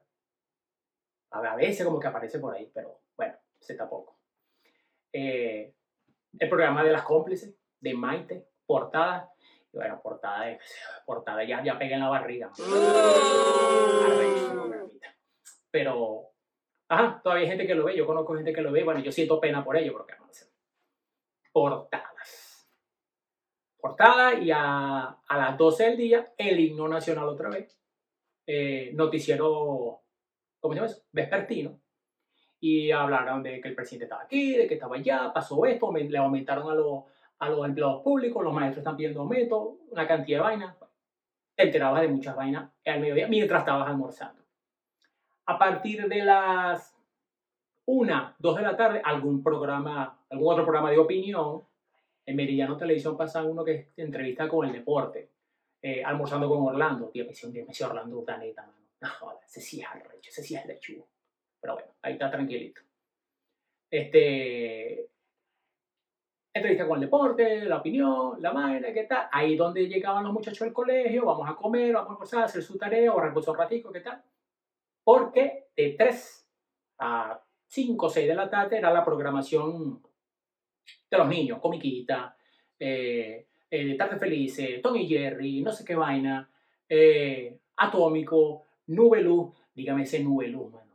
A 1.32 1.56
veces 1.56 1.86
como 1.86 2.00
que 2.00 2.08
aparece 2.08 2.40
por 2.40 2.56
ahí, 2.56 2.72
pero 2.74 3.02
bueno, 3.18 3.36
se 3.60 3.76
tampoco. 3.76 4.18
Eh, 5.12 5.74
el 6.40 6.50
programa 6.50 6.84
de 6.84 6.92
las 6.92 7.04
cómplices, 7.04 7.54
de 7.80 7.94
Maite, 7.94 8.48
portada. 8.66 9.32
Y 9.74 9.78
bueno, 9.78 10.00
portada, 10.02 10.58
portada 11.06 11.44
ya, 11.44 11.64
ya 11.64 11.78
pegué 11.78 11.94
en 11.94 12.00
la 12.02 12.10
barriga. 12.10 12.52
Pero, 15.72 16.32
ajá, 16.88 17.22
todavía 17.24 17.44
hay 17.44 17.50
gente 17.50 17.68
que 17.68 17.76
lo 17.76 17.86
ve, 17.86 17.96
yo 17.96 18.06
conozco 18.06 18.36
gente 18.36 18.54
que 18.54 18.62
lo 18.62 18.72
ve, 18.72 18.84
bueno, 18.84 19.02
yo 19.02 19.12
siento 19.12 19.40
pena 19.40 19.64
por 19.64 19.78
ello, 19.78 19.94
porque 19.94 20.16
no 20.18 20.28
sé. 20.32 20.48
Portadas 21.52 22.08
portada 23.88 24.34
y 24.40 24.52
a, 24.52 25.18
a, 25.28 25.38
las 25.38 25.58
12 25.58 25.84
del 25.84 25.98
día 25.98 26.34
el 26.38 26.60
himno 26.60 26.88
nacional 26.88 27.28
otra 27.30 27.50
vez. 27.50 27.80
Eh, 28.46 28.92
noticiero, 28.94 30.02
¿cómo 30.60 30.74
se 30.74 30.80
llama 30.80 30.92
eso? 30.92 31.04
Vespertino. 31.12 31.80
Y 32.60 32.92
hablaron 32.92 33.44
de 33.44 33.62
que 33.62 33.68
el 33.68 33.76
presidente 33.76 34.06
estaba 34.06 34.24
aquí, 34.24 34.54
de 34.54 34.68
que 34.68 34.76
estaba 34.76 34.96
allá, 34.96 35.32
pasó 35.34 35.66
esto, 35.66 35.92
le 35.94 36.18
aumentaron 36.18 36.72
a, 36.72 36.76
los, 36.76 37.04
a 37.40 37.50
los 37.50 37.66
empleados 37.66 38.02
públicos, 38.02 38.44
los 38.44 38.54
maestros 38.54 38.80
están 38.80 38.98
pidiendo 38.98 39.22
aumento, 39.22 39.78
una 39.90 40.08
cantidad 40.08 40.40
de 40.40 40.44
vainas. 40.44 40.76
Te 41.56 41.64
enterabas 41.64 42.02
de 42.02 42.08
muchas 42.08 42.36
vainas 42.36 42.72
al 42.86 43.00
mediodía 43.00 43.28
mientras 43.28 43.62
estabas 43.62 43.88
almorzando. 43.88 44.44
A 45.46 45.58
partir 45.58 46.08
de 46.08 46.24
las 46.24 46.96
1, 47.86 48.36
2 48.38 48.56
de 48.58 48.62
la 48.62 48.76
tarde, 48.76 49.02
algún 49.04 49.42
programa, 49.42 50.20
algún 50.30 50.54
otro 50.54 50.66
programa 50.66 50.92
de 50.92 50.98
opinión 50.98 51.64
en 52.26 52.36
Meridiano 52.36 52.76
Televisión 52.76 53.16
pasa 53.16 53.44
uno 53.44 53.64
que 53.64 53.92
entrevista 53.96 54.48
con 54.50 54.68
el 54.68 54.74
deporte, 54.74 55.30
eh, 55.82 56.04
almorzando 56.04 56.50
con 56.50 56.64
Orlando. 56.64 57.10
Tío, 57.10 57.24
me 57.24 57.32
decía 57.32 57.88
Orlando 57.88 58.24
Daneta, 58.28 58.64
mano. 58.64 58.74
No 59.00 59.08
joder, 59.08 59.38
ese 59.46 59.62
sí 59.62 59.80
es 59.80 59.88
arrecho, 59.88 60.30
ese 60.30 60.44
sí 60.44 60.56
es 60.56 60.66
lechugo. 60.66 61.08
Pero 61.62 61.76
bueno, 61.76 61.90
ahí 62.02 62.14
está 62.14 62.30
tranquilito. 62.30 62.82
Este, 63.90 65.08
entrevista 66.58 66.88
con 66.88 66.98
el 66.98 67.02
deporte, 67.02 67.66
la 67.66 67.78
opinión, 67.78 68.42
la 68.42 68.52
madre, 68.54 68.94
¿qué 68.94 69.04
tal? 69.04 69.28
Ahí 69.32 69.56
donde 69.56 69.88
llegaban 69.88 70.24
los 70.24 70.34
muchachos 70.34 70.60
del 70.60 70.74
colegio, 70.74 71.26
vamos 71.26 71.50
a 71.50 71.56
comer, 71.56 71.94
vamos 71.94 72.10
a 72.10 72.14
almorzar, 72.14 72.44
hacer 72.44 72.64
su 72.64 72.78
tarea 72.78 73.14
o 73.14 73.20
reposar 73.20 73.54
un 73.54 73.60
ratico, 73.60 73.92
¿qué 73.92 74.02
tal? 74.02 74.22
Porque 75.04 75.68
de 75.76 75.96
3 75.98 76.50
a 77.00 77.42
5 77.68 78.06
o 78.06 78.10
6 78.10 78.28
de 78.28 78.36
la 78.36 78.50
tarde 78.50 78.78
era 78.78 78.92
la 78.92 79.04
programación 79.04 80.02
de 81.10 81.18
los 81.18 81.28
niños, 81.28 81.60
comiquita, 81.60 82.36
eh, 82.80 83.48
eh, 83.70 83.96
Tarde 83.98 84.18
Felices, 84.18 84.82
Tony 84.82 85.08
Jerry, 85.08 85.62
no 85.62 85.72
sé 85.72 85.84
qué 85.84 85.96
vaina, 85.96 86.50
eh, 86.88 87.58
Atómico, 87.78 88.66
Nube 88.88 89.22
Luz, 89.22 89.54
dígame 89.74 90.04
ese 90.04 90.24
Nube 90.24 90.48
Luz, 90.48 90.72
mano. 90.72 90.88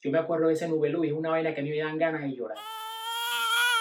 Yo 0.00 0.10
me 0.10 0.18
acuerdo 0.18 0.48
de 0.48 0.54
ese 0.54 0.68
Nube 0.68 0.90
Luz, 0.90 1.06
es 1.06 1.12
una 1.12 1.30
vaina 1.30 1.54
que 1.54 1.60
a 1.60 1.64
mí 1.64 1.70
me 1.70 1.78
dan 1.78 1.98
ganas 1.98 2.22
de 2.22 2.34
llorar. 2.34 2.58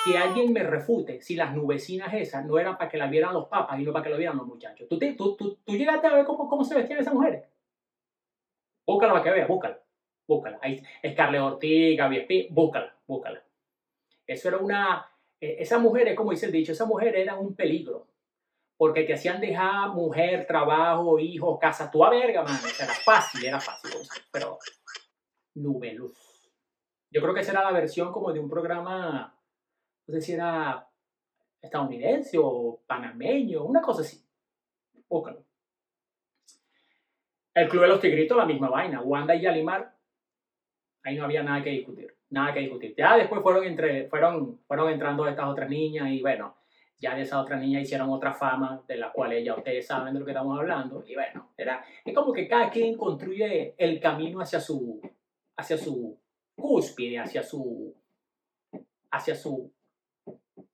Que 0.05 0.17
alguien 0.17 0.51
me 0.51 0.63
refute 0.63 1.22
si 1.22 1.36
las 1.36 1.55
nubecinas 1.55 2.13
esas 2.13 2.45
no 2.45 2.60
eran 2.60 2.77
para 2.77 2.89
que 2.89 2.98
las 2.98 3.10
vieran 3.10 3.33
los 3.33 3.48
papas 3.48 3.79
y 3.79 3.83
no 3.83 3.93
para 3.93 4.03
que 4.03 4.10
lo 4.10 4.17
vieran 4.17 4.38
los 4.38 4.48
muchachos. 4.48 4.88
¿Tú, 4.89 5.00
tú, 5.00 5.36
tú, 5.36 5.60
tú 5.63 5.74
llegaste 5.77 6.07
a 6.07 6.15
ver 6.15 6.25
cómo, 6.25 6.50
cómo 6.50 6.63
se 6.63 6.75
vestían 6.75 7.00
esas 7.00 7.13
mujeres? 7.13 7.45
Búscala 8.86 9.13
para 9.13 9.24
que 9.24 9.31
veas, 9.31 9.48
búscala. 9.48 9.79
Búscala. 10.27 10.60
Ahí, 10.62 10.81
Scarlett 11.05 11.41
Ortiz, 11.41 11.98
Gaby 11.98 12.17
Espí, 12.17 12.48
búscala, 12.51 12.95
búscala. 13.07 13.43
Eso 14.27 14.50
era 14.50 14.57
una, 14.57 15.10
eh, 15.39 15.57
esas 15.60 15.81
mujeres, 15.81 16.15
como 16.15 16.31
dice 16.31 16.45
el 16.45 16.51
dicho, 16.51 16.72
esas 16.72 16.88
mujeres 16.88 17.22
eran 17.22 17.39
un 17.39 17.55
peligro. 17.55 18.07
Porque 18.77 19.03
te 19.03 19.13
hacían 19.13 19.39
dejar 19.39 19.89
mujer, 19.89 20.48
trabajo, 20.48 21.19
hijos, 21.19 21.60
casa. 21.60 21.91
Tú 21.91 22.03
a 22.03 22.10
verga, 22.10 22.43
mano. 22.43 22.57
era 22.79 22.93
fácil, 22.93 23.45
era 23.45 23.60
fácil. 23.60 23.91
Pero 24.31 24.57
nube 25.55 25.93
luz. 25.93 26.17
Yo 27.12 27.22
creo 27.22 27.33
que 27.33 27.41
esa 27.41 27.51
era 27.51 27.63
la 27.63 27.72
versión 27.72 28.12
como 28.12 28.33
de 28.33 28.39
un 28.39 28.50
programa, 28.50 29.38
no 30.07 30.13
sé 30.13 30.22
si 30.22 30.33
era 30.33 30.88
estadounidense 31.62 32.38
o 32.41 32.81
panameño, 32.86 33.63
una 33.63 33.81
cosa 33.81 34.01
así. 34.01 34.24
Búscalo. 35.07 35.43
El 37.53 37.69
Club 37.69 37.83
de 37.83 37.88
los 37.88 38.01
Tigritos, 38.01 38.38
la 38.38 38.45
misma 38.45 38.69
vaina. 38.69 39.01
Wanda 39.01 39.36
y 39.36 39.41
Yalimar, 39.41 39.95
ahí 41.03 41.15
no 41.15 41.25
había 41.25 41.43
nada 41.43 41.63
que 41.63 41.69
discutir 41.69 42.13
nada 42.33 42.51
que 42.51 42.62
discutir. 42.62 42.95
Ya 42.98 43.15
después 43.15 43.41
fueron, 43.41 43.63
entre, 43.63 44.10
fueron, 44.10 44.60
fueron 44.67 44.91
entrando 44.91 45.27
estas 45.27 45.48
otras 45.48 45.69
niñas 45.69 46.10
y 46.10 46.22
bueno, 46.22 46.55
ya 47.00 47.15
de 47.15 47.22
esas 47.22 47.39
otras 47.39 47.62
niñas 47.62 47.83
hicieron 47.83 48.10
otra 48.10 48.33
fama 48.33 48.83
de 48.88 48.98
la 48.98 49.12
cual 49.12 49.41
ya 49.43 49.55
ustedes 49.55 49.86
saben 49.86 50.13
de 50.13 50.19
lo 50.19 50.25
que 50.25 50.31
estamos 50.31 50.57
hablando. 50.57 51.03
Y 51.07 51.13
bueno, 51.13 51.51
era, 51.55 51.86
es 52.03 52.13
como 52.13 52.33
que 52.33 52.48
cada 52.48 52.69
quien 52.72 52.98
construye 52.98 53.75
el 53.77 54.00
camino 54.00 54.41
hacia 54.41 54.60
su, 54.60 55.00
hacia 55.55 55.77
su 55.77 56.17
cúspide, 56.55 57.19
hacia 57.19 57.43
su, 57.43 57.95
hacia 59.12 59.36
su 59.36 59.72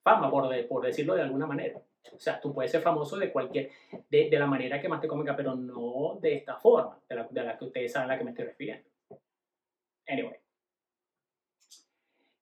fama, 0.09 0.31
por, 0.31 0.67
por 0.67 0.85
decirlo 0.85 1.15
de 1.15 1.21
alguna 1.21 1.45
manera. 1.45 1.79
O 2.13 2.19
sea, 2.19 2.39
tú 2.39 2.53
puedes 2.53 2.71
ser 2.71 2.81
famoso 2.81 3.17
de 3.17 3.31
cualquier, 3.31 3.69
de, 4.09 4.29
de 4.29 4.39
la 4.39 4.47
manera 4.47 4.81
que 4.81 4.89
más 4.89 5.01
te 5.01 5.07
convenga, 5.07 5.35
pero 5.35 5.55
no 5.55 6.17
de 6.21 6.35
esta 6.35 6.55
forma, 6.55 6.99
de 7.07 7.15
la, 7.15 7.27
de 7.29 7.43
la 7.43 7.57
que 7.57 7.65
ustedes 7.65 7.91
saben 7.91 8.09
a 8.09 8.13
la 8.13 8.17
que 8.17 8.23
me 8.23 8.31
estoy 8.31 8.45
refiriendo. 8.45 8.89
Anyway. 10.07 10.37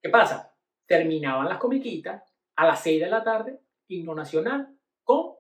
¿Qué 0.02 0.10
pasa? 0.10 0.54
Terminaban 0.86 1.50
las 1.50 1.58
comiquitas 1.58 2.24
a 2.56 2.66
las 2.66 2.82
6 2.82 3.02
de 3.02 3.10
la 3.10 3.24
tarde, 3.24 3.60
himno 3.90 4.16
nacional, 4.16 4.74
con 5.04 5.34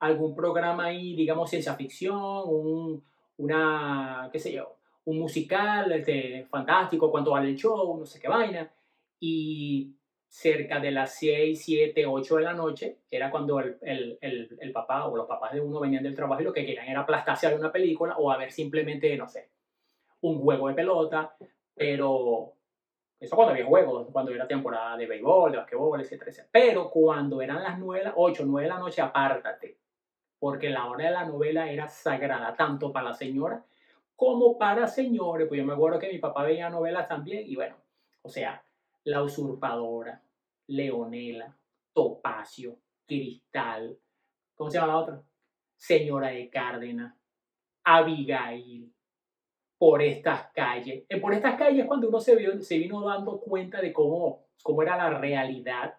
algún 0.00 0.34
programa 0.34 0.86
ahí, 0.86 1.14
digamos, 1.14 1.48
ciencia 1.48 1.74
ficción, 1.74 2.42
un, 2.46 3.04
una, 3.36 4.28
qué 4.32 4.40
sé 4.40 4.52
yo, 4.52 4.76
un 5.04 5.18
musical 5.18 5.92
este, 5.92 6.46
fantástico, 6.50 7.10
cuánto 7.10 7.30
vale 7.30 7.50
el 7.50 7.56
show, 7.56 7.96
no 7.96 8.04
sé 8.04 8.18
qué 8.18 8.28
vaina. 8.28 8.70
Y 9.20 9.94
cerca 10.32 10.80
de 10.80 10.90
las 10.90 11.14
6, 11.16 11.62
7, 11.62 12.06
8 12.06 12.36
de 12.36 12.42
la 12.42 12.54
noche, 12.54 13.00
era 13.10 13.30
cuando 13.30 13.60
el, 13.60 13.76
el, 13.82 14.18
el, 14.22 14.56
el, 14.58 14.72
papá 14.72 15.06
o 15.06 15.14
los 15.14 15.26
papás 15.26 15.52
de 15.52 15.60
uno 15.60 15.78
venían 15.78 16.02
del 16.02 16.16
trabajo 16.16 16.40
y 16.40 16.44
lo 16.44 16.54
que 16.54 16.64
querían 16.64 16.88
era 16.88 17.00
aplastarse 17.00 17.46
a 17.46 17.50
ver 17.50 17.58
una 17.58 17.70
película 17.70 18.16
o 18.16 18.30
a 18.30 18.38
ver 18.38 18.50
simplemente, 18.50 19.14
no 19.14 19.28
sé, 19.28 19.50
un 20.22 20.40
juego 20.40 20.68
de 20.68 20.74
pelota, 20.74 21.36
pero 21.74 22.54
eso 23.20 23.36
cuando 23.36 23.52
había 23.52 23.66
juegos, 23.66 24.08
cuando 24.10 24.32
era 24.32 24.48
temporada 24.48 24.96
de 24.96 25.06
béisbol, 25.06 25.52
de 25.52 25.58
basquetbol, 25.58 26.00
etcétera, 26.00 26.30
etcétera. 26.30 26.48
Pero 26.50 26.88
cuando 26.88 27.42
eran 27.42 27.62
las 27.62 27.78
9, 27.78 28.12
8, 28.16 28.42
9 28.46 28.66
de 28.66 28.74
la 28.74 28.80
noche, 28.80 29.02
apártate. 29.02 29.76
Porque 30.38 30.70
la 30.70 30.86
hora 30.86 31.04
de 31.04 31.10
la 31.10 31.26
novela 31.26 31.70
era 31.70 31.88
sagrada, 31.88 32.56
tanto 32.56 32.90
para 32.90 33.10
la 33.10 33.14
señora 33.14 33.62
como 34.16 34.56
para 34.56 34.88
señores. 34.88 35.46
Pues 35.46 35.58
yo 35.58 35.66
me 35.66 35.74
acuerdo 35.74 35.98
que 35.98 36.10
mi 36.10 36.18
papá 36.18 36.42
veía 36.42 36.70
novelas 36.70 37.06
también. 37.06 37.42
Y 37.46 37.54
bueno, 37.54 37.76
o 38.22 38.30
sea, 38.30 38.64
La 39.04 39.22
Usurpadora, 39.22 40.22
Leonela, 40.68 41.56
Topacio, 41.92 42.78
Cristal, 43.06 43.98
¿cómo 44.54 44.70
se 44.70 44.78
llama 44.78 44.92
la 44.92 44.98
otra? 44.98 45.22
Señora 45.76 46.28
de 46.28 46.48
Cárdenas, 46.48 47.14
Abigail, 47.84 48.92
por 49.76 50.00
estas 50.00 50.52
calles. 50.52 51.04
Eh, 51.08 51.20
por 51.20 51.34
estas 51.34 51.56
calles 51.56 51.86
cuando 51.86 52.08
uno 52.08 52.20
se, 52.20 52.36
vio, 52.36 52.62
se 52.62 52.78
vino 52.78 53.04
dando 53.04 53.40
cuenta 53.40 53.80
de 53.80 53.92
cómo, 53.92 54.46
cómo 54.62 54.82
era 54.82 54.96
la 54.96 55.18
realidad, 55.18 55.98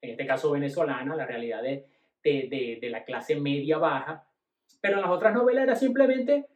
en 0.00 0.10
este 0.10 0.24
caso 0.24 0.52
venezolana, 0.52 1.16
la 1.16 1.26
realidad 1.26 1.62
de, 1.62 1.88
de, 2.22 2.78
de, 2.80 2.90
la 2.90 3.04
clase 3.04 3.34
media 3.34 3.78
baja, 3.78 4.28
pero 4.80 4.94
en 4.94 5.02
las 5.02 5.10
otras 5.10 5.34
novelas 5.34 5.64
era 5.64 5.74
simplemente 5.74 6.46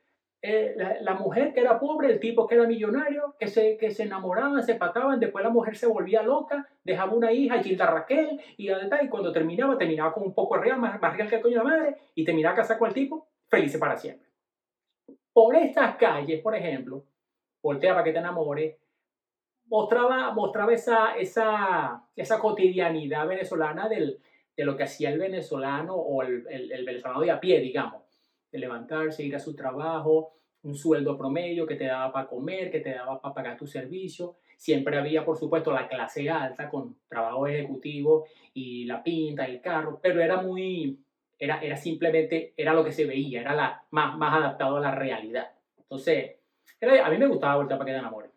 eh, 0.42 0.74
la, 0.76 1.00
la, 1.00 1.14
mujer 1.14 1.52
que 1.52 1.60
era 1.60 1.80
pobre, 1.80 2.12
el 2.12 2.20
tipo 2.20 2.46
que 2.46 2.54
era 2.54 2.66
millonario, 2.66 3.34
que 3.38 3.48
se, 3.48 3.76
que 3.78 3.90
se 3.90 4.04
enamoraban, 4.04 4.62
se 4.62 4.74
pataban, 4.74 5.18
después 5.18 5.42
la 5.42 5.50
mujer 5.50 5.76
se 5.76 5.86
volvía 5.86 6.22
loca, 6.22 6.68
dejaba 6.84 7.14
una 7.14 7.32
hija, 7.32 7.62
Gilda 7.62 7.86
Raquel, 7.86 8.40
y, 8.56 8.70
y 8.70 9.08
cuando 9.08 9.32
terminaba, 9.32 9.78
terminaba 9.78 10.12
con 10.12 10.24
un 10.24 10.34
poco 10.34 10.56
real, 10.56 10.78
más, 10.78 11.00
más 11.00 11.16
real 11.16 11.28
que 11.28 11.36
el 11.36 11.42
coño 11.42 11.58
de 11.58 11.64
la 11.64 11.70
madre, 11.70 11.96
y 12.14 12.24
terminaba 12.24 12.54
casada 12.54 12.78
con 12.78 12.88
el 12.88 12.94
tipo, 12.94 13.28
feliz 13.48 13.76
para 13.78 13.96
siempre. 13.96 14.28
Por 15.32 15.56
estas 15.56 15.96
calles, 15.96 16.40
por 16.42 16.54
ejemplo, 16.54 17.04
voltea 17.62 17.94
para 17.94 18.04
que 18.04 18.12
te 18.12 18.18
enamore, 18.18 18.78
mostraba, 19.64 20.32
mostraba 20.32 20.72
esa, 20.72 21.16
esa, 21.16 22.04
esa 22.14 22.38
cotidianidad 22.38 23.26
venezolana 23.26 23.88
del, 23.88 24.20
de 24.56 24.64
lo 24.64 24.76
que 24.76 24.84
hacía 24.84 25.10
el 25.10 25.18
venezolano 25.18 25.94
o 25.94 26.22
el, 26.22 26.46
el, 26.48 26.70
el 26.70 26.84
venezolano 26.84 27.20
de 27.20 27.30
a 27.30 27.40
pie, 27.40 27.60
digamos 27.60 28.05
levantarse, 28.58 29.24
ir 29.24 29.36
a 29.36 29.40
su 29.40 29.54
trabajo, 29.54 30.32
un 30.62 30.74
sueldo 30.74 31.16
promedio 31.16 31.66
que 31.66 31.76
te 31.76 31.86
daba 31.86 32.12
para 32.12 32.28
comer, 32.28 32.70
que 32.70 32.80
te 32.80 32.90
daba 32.90 33.20
para 33.20 33.34
pagar 33.34 33.56
tu 33.56 33.66
servicio. 33.66 34.36
Siempre 34.56 34.96
había, 34.98 35.24
por 35.24 35.36
supuesto, 35.36 35.72
la 35.72 35.88
clase 35.88 36.28
alta 36.28 36.68
con 36.68 36.96
trabajo 37.08 37.46
ejecutivo 37.46 38.26
y 38.54 38.84
la 38.84 39.02
pinta, 39.02 39.44
el 39.44 39.60
carro, 39.60 40.00
pero 40.02 40.20
era 40.20 40.40
muy, 40.40 40.98
era, 41.38 41.60
era 41.60 41.76
simplemente, 41.76 42.54
era 42.56 42.72
lo 42.72 42.84
que 42.84 42.92
se 42.92 43.04
veía, 43.04 43.40
era 43.40 43.54
la, 43.54 43.84
más, 43.90 44.16
más 44.16 44.34
adaptado 44.34 44.78
a 44.78 44.80
la 44.80 44.94
realidad. 44.94 45.50
Entonces, 45.78 46.36
a 46.80 47.10
mí 47.10 47.18
me 47.18 47.26
gustaba 47.26 47.56
Vuelta 47.56 47.78
para 47.78 47.86
que 47.86 47.92
te 47.92 47.98
enamores. 47.98 48.30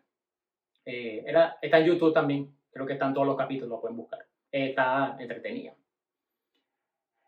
Eh, 0.84 1.24
está 1.62 1.78
en 1.78 1.86
YouTube 1.86 2.12
también, 2.12 2.54
creo 2.70 2.86
que 2.86 2.94
están 2.94 3.12
todos 3.12 3.26
los 3.26 3.36
capítulos, 3.36 3.70
lo 3.70 3.80
pueden 3.80 3.96
buscar. 3.96 4.24
está 4.50 5.16
entretenida. 5.18 5.74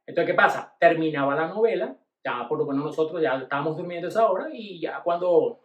Entonces, 0.07 0.33
¿qué 0.33 0.37
pasa? 0.37 0.77
Terminaba 0.79 1.35
la 1.35 1.49
novela 1.49 1.97
ya 2.25 2.47
por 2.49 2.59
lo 2.59 2.67
menos 2.67 2.85
nosotros 2.85 3.21
ya 3.21 3.37
estábamos 3.37 3.77
durmiendo 3.77 4.09
esa 4.09 4.31
hora 4.31 4.49
y 4.53 4.81
ya 4.81 5.03
cuando 5.03 5.61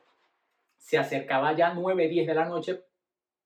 se 0.78 0.98
acercaba 0.98 1.56
ya 1.56 1.74
9, 1.74 2.08
10 2.08 2.28
de 2.28 2.34
la 2.34 2.46
noche, 2.46 2.84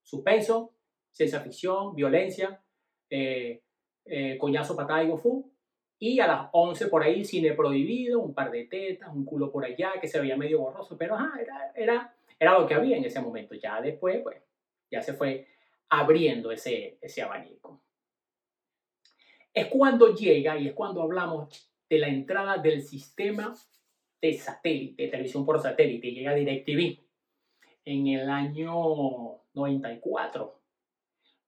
suspenso, 0.03 0.73
ciencia 1.11 1.39
ficción, 1.41 1.95
violencia, 1.95 2.61
eh, 3.09 3.61
eh, 4.05 4.37
coñazo, 4.37 4.75
patada 4.75 5.03
y 5.03 5.09
gofú. 5.09 5.51
Y 5.99 6.19
a 6.19 6.27
las 6.27 6.49
11 6.51 6.87
por 6.87 7.03
ahí, 7.03 7.23
cine 7.23 7.53
prohibido, 7.53 8.19
un 8.19 8.33
par 8.33 8.49
de 8.49 8.65
tetas, 8.65 9.09
un 9.13 9.23
culo 9.23 9.51
por 9.51 9.63
allá 9.65 9.93
que 10.01 10.07
se 10.07 10.19
veía 10.19 10.35
medio 10.35 10.59
borroso, 10.59 10.97
pero 10.97 11.15
ajá, 11.15 11.39
era, 11.39 11.71
era, 11.75 12.15
era 12.39 12.59
lo 12.59 12.65
que 12.65 12.73
había 12.73 12.97
en 12.97 13.05
ese 13.05 13.21
momento. 13.21 13.53
Ya 13.53 13.79
después, 13.81 14.19
pues, 14.23 14.41
ya 14.89 15.01
se 15.01 15.13
fue 15.13 15.47
abriendo 15.89 16.51
ese, 16.51 16.97
ese 17.01 17.21
abanico. 17.21 17.83
Es 19.53 19.67
cuando 19.67 20.15
llega 20.15 20.57
y 20.57 20.69
es 20.69 20.73
cuando 20.73 21.03
hablamos 21.03 21.70
de 21.91 21.99
la 21.99 22.07
entrada 22.07 22.57
del 22.57 22.83
sistema 22.83 23.53
de 24.21 24.33
satélite, 24.33 25.09
televisión 25.09 25.45
por 25.45 25.61
satélite, 25.61 26.13
llega 26.13 26.33
DirecTV 26.33 26.97
en 27.83 28.07
el 28.07 28.29
año 28.29 29.41
94. 29.53 30.57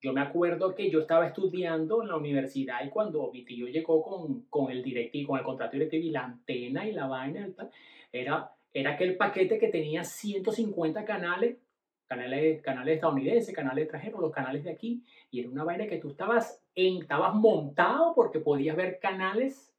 Yo 0.02 0.12
me 0.12 0.20
acuerdo 0.20 0.76
que 0.76 0.92
yo 0.92 1.00
estaba 1.00 1.28
estudiando 1.28 2.02
en 2.02 2.10
la 2.10 2.18
universidad 2.18 2.84
y 2.86 2.90
cuando 2.90 3.32
mi 3.32 3.46
tío 3.46 3.68
llegó 3.68 4.04
con, 4.04 4.42
con 4.50 4.70
el 4.70 4.84
DirecTV, 4.84 5.26
con 5.26 5.40
el 5.40 5.46
contrato 5.46 5.78
DirecTV, 5.78 6.12
la 6.12 6.26
antena 6.26 6.86
y 6.86 6.92
la 6.92 7.08
vaina, 7.08 7.48
era, 8.12 8.52
era 8.74 8.92
aquel 8.92 9.16
paquete 9.16 9.58
que 9.58 9.70
tenía 9.70 10.04
150 10.04 11.06
canales, 11.06 11.56
canales, 12.06 12.62
canales 12.62 12.96
estadounidenses, 12.96 13.56
canales 13.56 13.84
extranjeros, 13.84 14.20
los 14.20 14.34
canales 14.34 14.66
de 14.66 14.72
aquí, 14.72 15.06
y 15.32 15.40
era 15.40 15.50
una 15.50 15.64
vaina 15.64 15.88
que 15.88 16.00
tú 16.00 16.10
estabas, 16.10 16.62
estabas 16.76 17.34
montado 17.34 18.14
porque 18.14 18.42
podías 18.42 18.76
ver 18.76 19.00
canales 19.00 19.73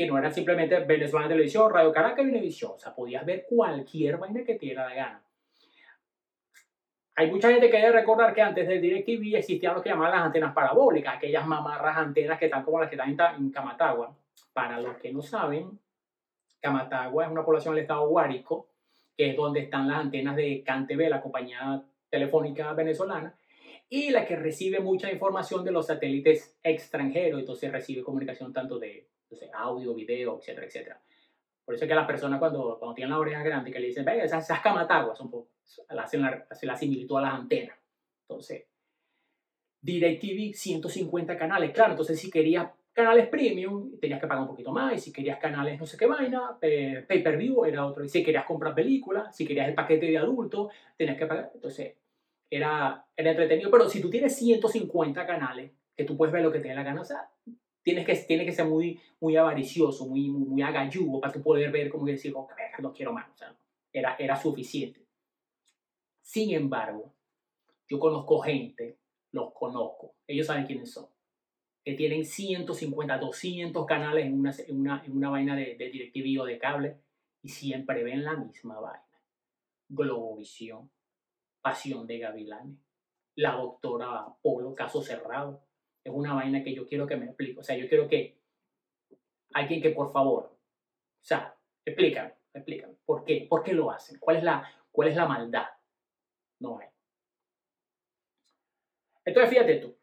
que 0.00 0.06
no 0.06 0.16
era 0.16 0.30
simplemente 0.30 0.80
Venezuela 0.80 1.28
Televisión, 1.28 1.70
Radio 1.70 1.92
Caracas 1.92 2.24
y 2.24 2.30
Univisión. 2.30 2.72
O 2.74 2.78
sea, 2.78 2.94
podías 2.94 3.22
ver 3.22 3.44
cualquier 3.46 4.16
vaina 4.16 4.42
que 4.42 4.54
te 4.54 4.64
diera 4.64 4.88
la 4.88 4.94
gana. 4.94 5.22
Hay 7.16 7.30
mucha 7.30 7.50
gente 7.50 7.68
que 7.68 7.76
debe 7.76 7.92
recordar 7.92 8.32
que 8.32 8.40
antes 8.40 8.66
del 8.66 8.80
DirecTV 8.80 9.36
existían 9.36 9.74
lo 9.74 9.82
que 9.82 9.90
llamaban 9.90 10.12
las 10.12 10.22
antenas 10.22 10.54
parabólicas, 10.54 11.16
aquellas 11.16 11.46
mamarras 11.46 11.98
antenas 11.98 12.38
que 12.38 12.46
están 12.46 12.64
como 12.64 12.80
las 12.80 12.88
que 12.88 12.96
están 12.96 13.34
en 13.36 13.50
Camatagua. 13.50 14.16
Para 14.54 14.80
los 14.80 14.96
que 14.96 15.12
no 15.12 15.20
saben, 15.20 15.78
Camatagua 16.60 17.26
es 17.26 17.30
una 17.30 17.44
población 17.44 17.74
del 17.74 17.82
estado 17.82 18.08
Guárico, 18.08 18.68
que 19.14 19.28
es 19.28 19.36
donde 19.36 19.60
están 19.60 19.86
las 19.86 19.98
antenas 19.98 20.34
de 20.34 20.62
CanTV, 20.64 21.10
la 21.10 21.20
compañía 21.20 21.84
telefónica 22.08 22.72
venezolana, 22.72 23.34
y 23.90 24.08
la 24.08 24.24
que 24.24 24.36
recibe 24.36 24.80
mucha 24.80 25.12
información 25.12 25.62
de 25.62 25.72
los 25.72 25.88
satélites 25.88 26.56
extranjeros, 26.62 27.40
entonces 27.40 27.70
recibe 27.70 28.02
comunicación 28.02 28.50
tanto 28.54 28.78
de 28.78 29.10
entonces, 29.30 29.50
audio, 29.54 29.94
video, 29.94 30.38
etcétera, 30.38 30.66
etcétera. 30.66 31.00
Por 31.64 31.74
eso 31.74 31.84
es 31.84 31.88
que 31.88 31.94
las 31.94 32.06
personas 32.06 32.40
cuando, 32.40 32.76
cuando 32.80 32.94
tienen 32.94 33.12
la 33.12 33.18
oreja 33.20 33.42
grande, 33.42 33.70
que 33.70 33.78
le 33.78 33.86
dicen, 33.86 34.04
ve, 34.04 34.24
esas, 34.24 34.42
esas 34.42 34.60
camataguas, 34.60 35.16
son, 35.16 35.30
hacen 35.88 36.22
la, 36.22 36.46
hacen 36.50 36.66
la 36.66 36.76
similitud 36.76 37.16
a 37.18 37.22
las 37.22 37.34
antenas. 37.34 37.76
Entonces, 38.22 38.64
DirecTV, 39.80 40.52
150 40.52 41.36
canales. 41.36 41.70
Claro, 41.70 41.92
entonces 41.92 42.18
si 42.18 42.28
querías 42.28 42.68
canales 42.92 43.28
premium, 43.28 43.98
tenías 44.00 44.20
que 44.20 44.26
pagar 44.26 44.42
un 44.42 44.48
poquito 44.48 44.72
más. 44.72 44.94
Y 44.94 44.98
si 44.98 45.12
querías 45.12 45.38
canales 45.38 45.78
no 45.78 45.86
sé 45.86 45.96
qué 45.96 46.06
vaina, 46.06 46.58
pay-per-view 46.60 47.64
era 47.64 47.86
otro. 47.86 48.04
Y 48.04 48.08
si 48.08 48.24
querías 48.24 48.44
comprar 48.46 48.74
películas, 48.74 49.34
si 49.34 49.46
querías 49.46 49.68
el 49.68 49.74
paquete 49.74 50.06
de 50.06 50.18
adulto, 50.18 50.70
tenías 50.96 51.16
que 51.16 51.26
pagar. 51.26 51.52
Entonces, 51.54 51.94
era, 52.50 53.06
era 53.16 53.30
entretenido. 53.30 53.70
Pero 53.70 53.88
si 53.88 54.00
tú 54.00 54.10
tienes 54.10 54.36
150 54.36 55.24
canales, 55.24 55.70
que 55.96 56.04
tú 56.04 56.16
puedes 56.16 56.32
ver 56.32 56.42
lo 56.42 56.50
que 56.50 56.60
te 56.60 56.74
la 56.74 56.82
gana, 56.82 57.02
o 57.02 57.04
sea, 57.04 57.28
tienes 57.82 58.06
que, 58.06 58.14
tiene 58.16 58.44
que 58.44 58.52
ser 58.52 58.66
muy, 58.66 59.00
muy 59.20 59.36
avaricioso, 59.36 60.06
muy, 60.06 60.28
muy, 60.28 60.46
muy 60.46 60.62
agalludo 60.62 61.20
para 61.20 61.32
poder 61.42 61.70
ver 61.70 61.88
como 61.88 62.04
que 62.04 62.12
decir, 62.12 62.32
oh, 62.34 62.48
no 62.80 62.92
quiero 62.92 63.12
más. 63.12 63.28
O 63.30 63.36
sea, 63.36 63.54
era, 63.92 64.16
era 64.18 64.36
suficiente. 64.36 65.04
Sin 66.22 66.54
embargo, 66.54 67.12
yo 67.88 67.98
conozco 67.98 68.40
gente, 68.40 68.98
los 69.32 69.52
conozco, 69.52 70.14
ellos 70.26 70.46
saben 70.46 70.66
quiénes 70.66 70.92
son, 70.92 71.08
que 71.84 71.94
tienen 71.94 72.24
150, 72.24 73.18
200 73.18 73.86
canales 73.86 74.26
en 74.26 74.38
una, 74.38 74.54
en 74.66 74.80
una, 74.80 75.02
en 75.04 75.16
una 75.16 75.30
vaina 75.30 75.56
de, 75.56 75.76
de 75.76 75.90
DirecTV 75.90 76.42
o 76.42 76.44
de 76.44 76.58
cable 76.58 76.96
y 77.42 77.48
siempre 77.48 78.04
ven 78.04 78.24
la 78.24 78.36
misma 78.36 78.78
vaina. 78.78 79.04
Globovisión, 79.88 80.90
Pasión 81.60 82.06
de 82.06 82.18
Gavilanes, 82.18 82.78
la 83.34 83.56
doctora 83.56 84.26
Polo, 84.40 84.74
caso 84.74 85.02
cerrado, 85.02 85.62
es 86.04 86.12
una 86.12 86.34
vaina 86.34 86.62
que 86.62 86.74
yo 86.74 86.86
quiero 86.86 87.06
que 87.06 87.16
me 87.16 87.26
explique. 87.26 87.60
O 87.60 87.62
sea, 87.62 87.76
yo 87.76 87.88
quiero 87.88 88.08
que 88.08 88.38
alguien 89.52 89.82
que 89.82 89.90
por 89.90 90.12
favor, 90.12 90.44
o 90.44 91.24
sea, 91.24 91.54
explícame, 91.84 92.34
explícame, 92.54 92.94
¿por 93.04 93.24
qué? 93.24 93.46
¿Por 93.48 93.62
qué 93.62 93.72
lo 93.72 93.90
hacen? 93.90 94.18
¿Cuál 94.18 94.36
es 94.36 94.44
la, 94.44 94.68
cuál 94.90 95.08
es 95.08 95.16
la 95.16 95.26
maldad? 95.26 95.66
No 96.60 96.78
hay. 96.78 96.88
Entonces, 99.24 99.50
fíjate 99.50 99.76
tú, 99.76 99.96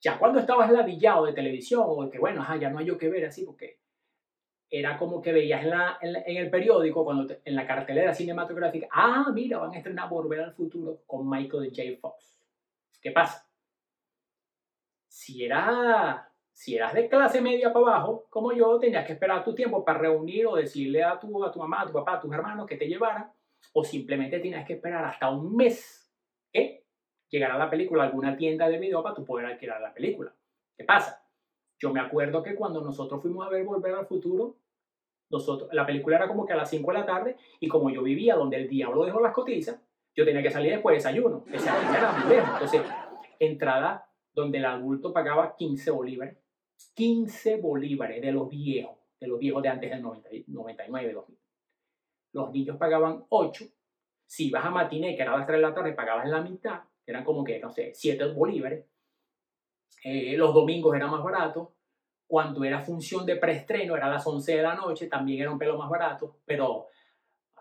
ya 0.00 0.18
cuando 0.18 0.40
estabas 0.40 0.70
ladillado 0.70 1.26
de 1.26 1.32
televisión 1.32 1.82
o 1.86 2.10
que, 2.10 2.18
bueno, 2.18 2.44
ya 2.60 2.68
no 2.68 2.78
hay 2.78 2.86
yo 2.86 2.98
que 2.98 3.08
ver 3.08 3.24
así, 3.24 3.44
porque 3.44 3.78
era 4.68 4.98
como 4.98 5.22
que 5.22 5.32
veías 5.32 5.62
en, 5.62 5.70
la, 5.70 5.98
en, 6.00 6.36
el 6.36 6.50
periódico, 6.50 7.04
cuando 7.04 7.34
en 7.44 7.54
la 7.54 7.66
cartelera 7.66 8.12
cinematográfica, 8.12 8.88
ah, 8.90 9.30
mira, 9.32 9.58
van 9.58 9.72
a 9.72 9.76
estrenar 9.78 10.08
Volver 10.08 10.40
al 10.40 10.52
Futuro 10.52 11.02
con 11.06 11.28
Michael 11.28 11.72
J. 11.74 11.98
Fox. 12.00 12.38
¿Qué 13.00 13.12
pasa? 13.12 13.48
Si 15.14 15.44
eras, 15.44 16.26
si 16.52 16.74
eras 16.74 16.92
de 16.92 17.08
clase 17.08 17.40
media 17.40 17.72
para 17.72 17.86
abajo, 17.86 18.26
como 18.30 18.52
yo, 18.52 18.80
tenías 18.80 19.06
que 19.06 19.12
esperar 19.12 19.44
tu 19.44 19.54
tiempo 19.54 19.84
para 19.84 20.00
reunir 20.00 20.44
o 20.48 20.56
decirle 20.56 21.04
a 21.04 21.20
tu, 21.20 21.44
a 21.44 21.52
tu 21.52 21.60
mamá, 21.60 21.82
a 21.82 21.86
tu 21.86 21.92
papá, 21.92 22.14
a 22.14 22.20
tus 22.20 22.32
hermanos 22.32 22.66
que 22.66 22.76
te 22.76 22.88
llevaran, 22.88 23.30
o 23.74 23.84
simplemente 23.84 24.40
tenías 24.40 24.66
que 24.66 24.72
esperar 24.72 25.04
hasta 25.04 25.30
un 25.30 25.54
mes 25.54 26.12
que 26.52 26.84
llegara 27.30 27.56
la 27.56 27.70
película 27.70 28.02
a 28.02 28.06
alguna 28.06 28.36
tienda 28.36 28.68
de 28.68 28.76
video 28.76 29.04
para 29.04 29.14
tú 29.14 29.24
poder 29.24 29.46
alquilar 29.46 29.80
la 29.80 29.94
película. 29.94 30.34
¿Qué 30.76 30.82
pasa? 30.82 31.24
Yo 31.78 31.92
me 31.92 32.00
acuerdo 32.00 32.42
que 32.42 32.56
cuando 32.56 32.80
nosotros 32.80 33.22
fuimos 33.22 33.46
a 33.46 33.50
ver 33.50 33.62
Volver 33.62 33.94
al 33.94 34.06
Futuro, 34.06 34.56
nosotros, 35.30 35.70
la 35.72 35.86
película 35.86 36.16
era 36.16 36.26
como 36.26 36.44
que 36.44 36.54
a 36.54 36.56
las 36.56 36.70
5 36.70 36.90
de 36.90 36.98
la 36.98 37.06
tarde 37.06 37.36
y 37.60 37.68
como 37.68 37.88
yo 37.88 38.02
vivía 38.02 38.34
donde 38.34 38.56
el 38.56 38.68
diablo 38.68 39.04
dejó 39.04 39.20
las 39.20 39.32
cotizas, 39.32 39.80
yo 40.12 40.24
tenía 40.24 40.42
que 40.42 40.50
salir 40.50 40.72
después 40.72 40.94
de 40.94 40.96
desayuno. 40.96 41.44
Ese 41.52 41.68
era 41.68 42.12
muy 42.12 42.34
lejos. 42.34 42.50
Entonces, 42.54 42.82
entrada 43.38 44.08
donde 44.34 44.58
el 44.58 44.64
adulto 44.64 45.12
pagaba 45.12 45.54
15 45.56 45.90
bolívares. 45.90 46.36
15 46.94 47.56
bolívares 47.60 48.20
de 48.20 48.32
los 48.32 48.48
viejos, 48.48 48.98
de 49.20 49.28
los 49.28 49.38
viejos 49.38 49.62
de 49.62 49.68
antes 49.68 49.90
del 49.90 50.02
99, 50.02 51.12
2000. 51.12 51.38
Los 52.32 52.50
niños 52.50 52.76
pagaban 52.76 53.24
8. 53.28 53.64
Si 54.26 54.48
ibas 54.48 54.64
a 54.64 54.70
matiné, 54.70 55.14
que 55.14 55.22
era 55.22 55.34
a 55.34 55.38
las 55.38 55.46
3 55.46 55.58
de 55.58 55.62
la 55.62 55.74
tarde, 55.74 55.92
pagabas 55.92 56.28
la 56.28 56.40
mitad, 56.40 56.80
eran 57.06 57.24
como 57.24 57.44
que, 57.44 57.60
no 57.60 57.70
sé, 57.70 57.92
7 57.94 58.32
bolívares. 58.32 58.86
Eh, 60.02 60.36
los 60.36 60.52
domingos 60.52 60.96
era 60.96 61.06
más 61.06 61.22
barato. 61.22 61.76
Cuando 62.26 62.64
era 62.64 62.80
función 62.80 63.24
de 63.24 63.36
preestreno, 63.36 63.96
era 63.96 64.06
a 64.06 64.10
las 64.10 64.26
11 64.26 64.56
de 64.56 64.62
la 64.62 64.74
noche, 64.74 65.06
también 65.06 65.42
era 65.42 65.50
un 65.52 65.58
pelo 65.58 65.78
más 65.78 65.88
barato, 65.88 66.38
pero 66.44 66.88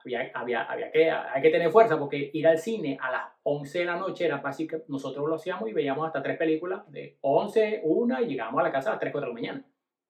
había, 0.04 0.32
había, 0.34 0.64
había 0.64 0.92
que, 0.92 1.10
hay 1.10 1.42
que 1.42 1.50
tener 1.50 1.72
fuerza 1.72 1.98
porque 1.98 2.30
ir 2.34 2.48
al 2.48 2.58
cine 2.58 2.98
a 3.02 3.12
las 3.12 3.24
11 3.44 3.80
de 3.80 3.86
la 3.86 3.96
noche 3.96 4.26
era 4.26 4.42
que 4.42 4.84
nosotros 4.88 5.28
lo 5.28 5.36
hacíamos 5.36 5.70
y 5.70 5.74
veíamos 5.74 6.06
hasta 6.06 6.22
tres 6.22 6.38
películas 6.38 6.90
de 6.92 7.18
11, 7.22 7.82
una 7.84 8.22
y 8.22 8.28
llegábamos 8.28 8.60
a 8.62 8.64
la 8.64 8.72
casa 8.72 8.90
a 8.90 8.94
las 8.94 9.00
3, 9.00 9.12
4 9.12 9.30
de 9.30 9.34
la 9.34 9.42
mañana. 9.42 9.66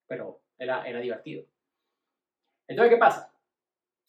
Pero 0.06 0.40
era, 0.58 0.86
era 0.86 1.00
divertido. 1.00 1.44
Entonces, 2.66 2.94
¿qué 2.94 2.98
pasa? 2.98 3.34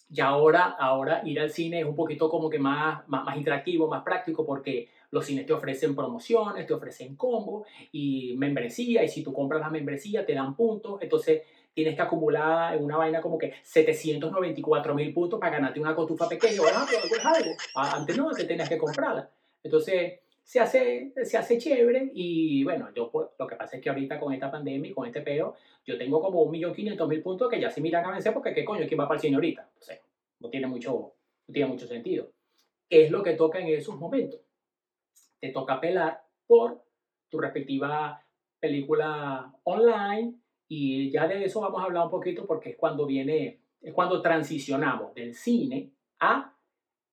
ya 0.10 0.28
ahora, 0.28 0.76
ahora 0.80 1.22
ir 1.26 1.40
al 1.40 1.50
cine 1.50 1.80
es 1.80 1.86
un 1.86 1.96
poquito 1.96 2.30
como 2.30 2.50
que 2.50 2.60
más, 2.60 3.08
más, 3.08 3.26
más 3.26 3.38
interactivo, 3.38 3.88
más 3.88 4.04
práctico, 4.04 4.46
porque 4.46 4.90
los 5.12 5.26
cines 5.26 5.46
te 5.46 5.54
ofrecen 5.54 5.96
promociones, 5.96 6.68
te 6.68 6.74
ofrecen 6.74 7.16
combos 7.16 7.68
y 7.92 8.36
membresía, 8.38 9.04
y 9.04 9.10
si 9.10 9.24
tú 9.24 9.34
compras 9.34 9.62
la 9.62 9.70
membresía 9.70 10.26
te 10.26 10.34
dan 10.34 10.56
puntos, 10.56 11.02
entonces 11.02 11.42
tienes 11.76 11.96
que 11.96 12.02
acumular 12.02 12.74
en 12.74 12.84
una 12.84 12.98
vaina 12.98 13.22
como 13.22 13.38
que 13.38 13.54
794 13.62 14.96
mil 14.96 15.14
puntos 15.14 15.40
para 15.40 15.52
ganarte 15.52 15.80
una 15.80 15.94
cotufa 15.94 16.28
pequeña. 16.28 16.62
Algo. 17.24 17.52
Antes 17.76 18.18
no, 18.18 18.32
te 18.32 18.46
tenías 18.46 18.70
que 18.70 18.78
comprarla. 18.78 19.30
Entonces, 19.62 20.22
se 20.42 20.60
hace, 20.60 21.12
se 21.24 21.38
hace 21.38 21.58
chévere 21.58 22.12
y 22.14 22.64
bueno, 22.64 22.90
yo 22.96 23.12
lo 23.38 23.48
que 23.48 23.56
pasa 23.56 23.76
es 23.76 23.84
que 23.84 23.90
ahorita 23.90 24.20
con 24.20 24.32
esta 24.32 24.50
pandemia 24.50 24.90
y 24.90 24.94
con 24.94 25.06
este 25.06 25.22
peo, 25.22 25.56
yo 25.86 25.98
tengo 25.98 26.22
como 26.22 26.46
1.500.000 26.46 27.24
puntos 27.24 27.50
que 27.50 27.60
ya 27.60 27.70
se 27.70 27.82
miran 27.82 28.06
a 28.06 28.12
vencer 28.12 28.34
porque 28.34 28.54
qué 28.54 28.64
coño, 28.64 28.86
¿quién 28.88 29.00
va 29.00 29.08
para 29.08 29.18
el 29.18 29.22
cine 29.22 29.58
no 30.40 30.50
tiene 30.50 30.68
mucho, 30.68 31.14
no 31.48 31.54
tiene 31.54 31.70
mucho 31.70 31.88
sentido. 31.88 32.32
¿Qué 32.88 33.06
es 33.06 33.12
lo 33.12 33.22
que 33.22 33.34
toca 33.34 33.60
en 33.60 33.68
esos 33.68 33.98
momentos? 33.98 34.40
Te 35.42 35.50
toca 35.50 35.82
pelar 35.82 36.24
por 36.48 36.84
tu 37.30 37.40
respectiva 37.40 38.24
película 38.60 39.52
online 39.64 40.36
y 40.68 41.12
ya 41.12 41.28
de 41.28 41.46
eso 41.46 41.62
vamos 41.62 41.82
a 41.82 41.86
hablar 41.86 42.06
un 42.06 42.10
poquito 42.10 42.46
porque 42.46 42.72
es 42.72 42.78
cuando 42.78 43.06
viene, 43.06 43.60
es 43.82 43.94
cuando 43.94 44.22
transicionamos 44.22 45.14
del 45.14 45.36
cine 45.36 45.92
a 46.20 46.54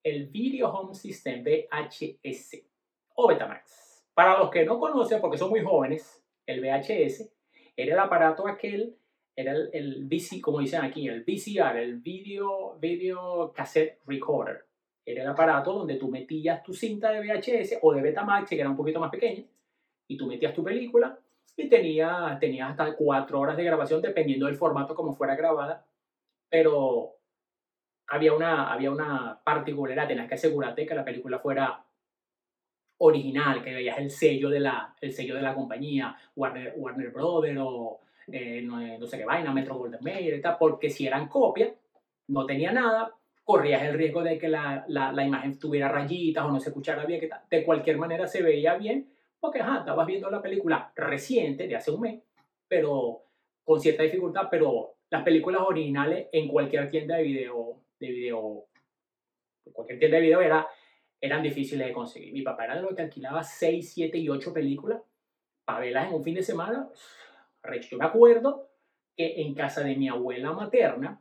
el 0.02 0.28
Video 0.28 0.70
Home 0.70 0.94
System 0.94 1.44
VHS 1.44 2.62
o 3.14 3.28
Betamax. 3.28 4.04
Para 4.14 4.38
los 4.38 4.50
que 4.50 4.64
no 4.64 4.78
conocen, 4.78 5.20
porque 5.20 5.38
son 5.38 5.50
muy 5.50 5.62
jóvenes, 5.62 6.22
el 6.46 6.60
VHS 6.60 7.30
era 7.76 7.94
el 7.94 7.98
aparato 7.98 8.46
aquel, 8.46 8.96
era 9.36 9.52
el, 9.52 9.70
el 9.72 10.04
VC, 10.06 10.40
como 10.40 10.60
dicen 10.60 10.82
aquí, 10.82 11.08
el 11.08 11.22
VCR, 11.22 11.76
el 11.78 12.00
Video, 12.00 12.76
Video 12.78 13.52
Cassette 13.54 14.00
Recorder. 14.06 14.66
Era 15.04 15.22
el 15.22 15.28
aparato 15.28 15.72
donde 15.72 15.96
tú 15.96 16.08
metías 16.08 16.62
tu 16.62 16.74
cinta 16.74 17.10
de 17.10 17.20
VHS 17.20 17.78
o 17.82 17.92
de 17.92 18.02
Betamax, 18.02 18.48
que 18.48 18.60
era 18.60 18.70
un 18.70 18.76
poquito 18.76 19.00
más 19.00 19.10
pequeña, 19.10 19.44
y 20.08 20.16
tú 20.16 20.26
metías 20.26 20.54
tu 20.54 20.62
película 20.62 21.18
y 21.56 21.68
tenía, 21.68 22.36
tenía 22.40 22.68
hasta 22.68 22.94
cuatro 22.94 23.40
horas 23.40 23.56
de 23.56 23.64
grabación 23.64 24.00
dependiendo 24.00 24.46
del 24.46 24.56
formato 24.56 24.94
como 24.94 25.14
fuera 25.14 25.36
grabada, 25.36 25.84
pero 26.48 27.16
había 28.08 28.32
una, 28.34 28.72
había 28.72 28.90
una 28.90 29.40
particularidad, 29.44 30.08
tenías 30.08 30.28
que 30.28 30.34
asegurarte 30.34 30.86
que 30.86 30.94
la 30.94 31.04
película 31.04 31.38
fuera 31.38 31.84
original, 32.98 33.62
que 33.62 33.74
veías 33.74 33.98
el 33.98 34.10
sello 34.10 34.48
de 34.48 34.60
la, 34.60 34.94
el 35.00 35.12
sello 35.12 35.34
de 35.34 35.42
la 35.42 35.54
compañía, 35.54 36.16
Warner, 36.36 36.74
Warner 36.76 37.10
Brothers 37.10 37.58
eh, 38.28 38.62
no, 38.62 39.06
sé 39.06 39.18
qué 39.18 39.24
vaina, 39.24 39.52
Metro 39.52 39.76
Golden 39.76 40.00
Mayer 40.02 40.40
porque 40.58 40.88
si 40.88 41.06
eran 41.06 41.28
copias, 41.28 41.72
no 42.28 42.46
tenía 42.46 42.70
nada, 42.72 43.14
corrías 43.44 43.82
el 43.82 43.94
riesgo 43.94 44.22
de 44.22 44.38
que 44.38 44.48
la, 44.48 44.84
la, 44.88 45.12
la, 45.12 45.24
imagen 45.24 45.58
tuviera 45.58 45.88
rayitas 45.88 46.44
o 46.44 46.52
no 46.52 46.60
se 46.60 46.68
escuchara 46.68 47.04
bien, 47.04 47.20
que 47.20 47.30
de 47.50 47.64
cualquier 47.64 47.98
manera 47.98 48.28
se 48.28 48.42
veía 48.42 48.76
bien, 48.76 49.11
porque 49.42 49.58
ajá, 49.58 49.80
estabas 49.80 50.06
viendo 50.06 50.30
la 50.30 50.40
película 50.40 50.92
reciente, 50.94 51.66
de 51.66 51.74
hace 51.74 51.90
un 51.90 52.00
mes, 52.00 52.22
pero 52.68 53.24
con 53.64 53.80
cierta 53.80 54.04
dificultad, 54.04 54.46
pero 54.48 54.98
las 55.10 55.24
películas 55.24 55.62
originales 55.66 56.28
en 56.30 56.46
cualquier 56.46 56.88
tienda 56.88 57.16
de 57.16 57.24
video, 57.24 57.82
de 57.98 58.08
video, 58.08 58.66
cualquier 59.72 59.98
tienda 59.98 60.18
de 60.18 60.22
video 60.22 60.40
era, 60.40 60.68
eran 61.20 61.42
difíciles 61.42 61.88
de 61.88 61.92
conseguir. 61.92 62.32
Mi 62.32 62.42
papá 62.42 62.66
era 62.66 62.76
de 62.76 62.82
los 62.82 62.94
que 62.94 63.02
alquilaba 63.02 63.42
6, 63.42 63.92
7 63.92 64.16
y 64.16 64.28
8 64.28 64.52
películas 64.52 65.02
para 65.64 65.80
verlas 65.80 66.06
en 66.06 66.14
un 66.14 66.22
fin 66.22 66.36
de 66.36 66.44
semana. 66.44 66.88
Yo 67.90 67.98
me 67.98 68.04
acuerdo 68.04 68.70
que 69.16 69.42
en 69.42 69.54
casa 69.54 69.82
de 69.82 69.96
mi 69.96 70.08
abuela 70.08 70.52
materna, 70.52 71.20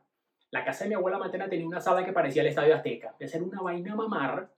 la 0.52 0.64
casa 0.64 0.84
de 0.84 0.90
mi 0.90 0.96
abuela 0.96 1.18
materna 1.18 1.50
tenía 1.50 1.66
una 1.66 1.82
sala 1.82 2.06
que 2.06 2.14
parecía 2.14 2.44
el 2.44 2.50
Estadio 2.50 2.76
Azteca, 2.76 3.16
de 3.18 3.28
ser 3.28 3.42
una 3.42 3.62
vaina 3.62 3.96
mamar, 3.96 4.52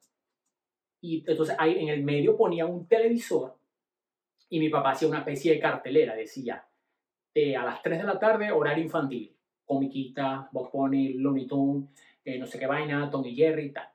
y 1.04 1.22
entonces 1.28 1.54
ahí 1.60 1.80
en 1.80 1.90
el 1.90 2.02
medio 2.02 2.38
ponía 2.38 2.66
un 2.66 2.88
televisor 2.88 3.58
y 4.50 4.58
mi 4.58 4.70
papá 4.70 4.92
hacía 4.92 5.10
una 5.10 5.20
especie 5.20 5.52
de 5.52 5.60
cartelera, 5.60 6.16
decía, 6.16 6.66
eh, 7.34 7.58
a 7.58 7.66
las 7.66 7.82
3 7.82 7.98
de 8.00 8.04
la 8.06 8.18
tarde, 8.18 8.52
horario 8.54 8.86
infantil, 8.86 9.36
comiquita, 9.66 10.48
Bob 10.54 10.72
Pony, 10.72 11.16
Looney 11.16 11.46
Tunes, 11.46 11.90
eh, 12.24 12.40
no 12.40 12.46
sé 12.46 12.58
qué 12.58 12.68
vaina, 12.68 13.10
Tom 13.10 13.26
y 13.26 13.36
Jerry 13.36 13.66
y 13.66 13.72
tal. 13.72 13.90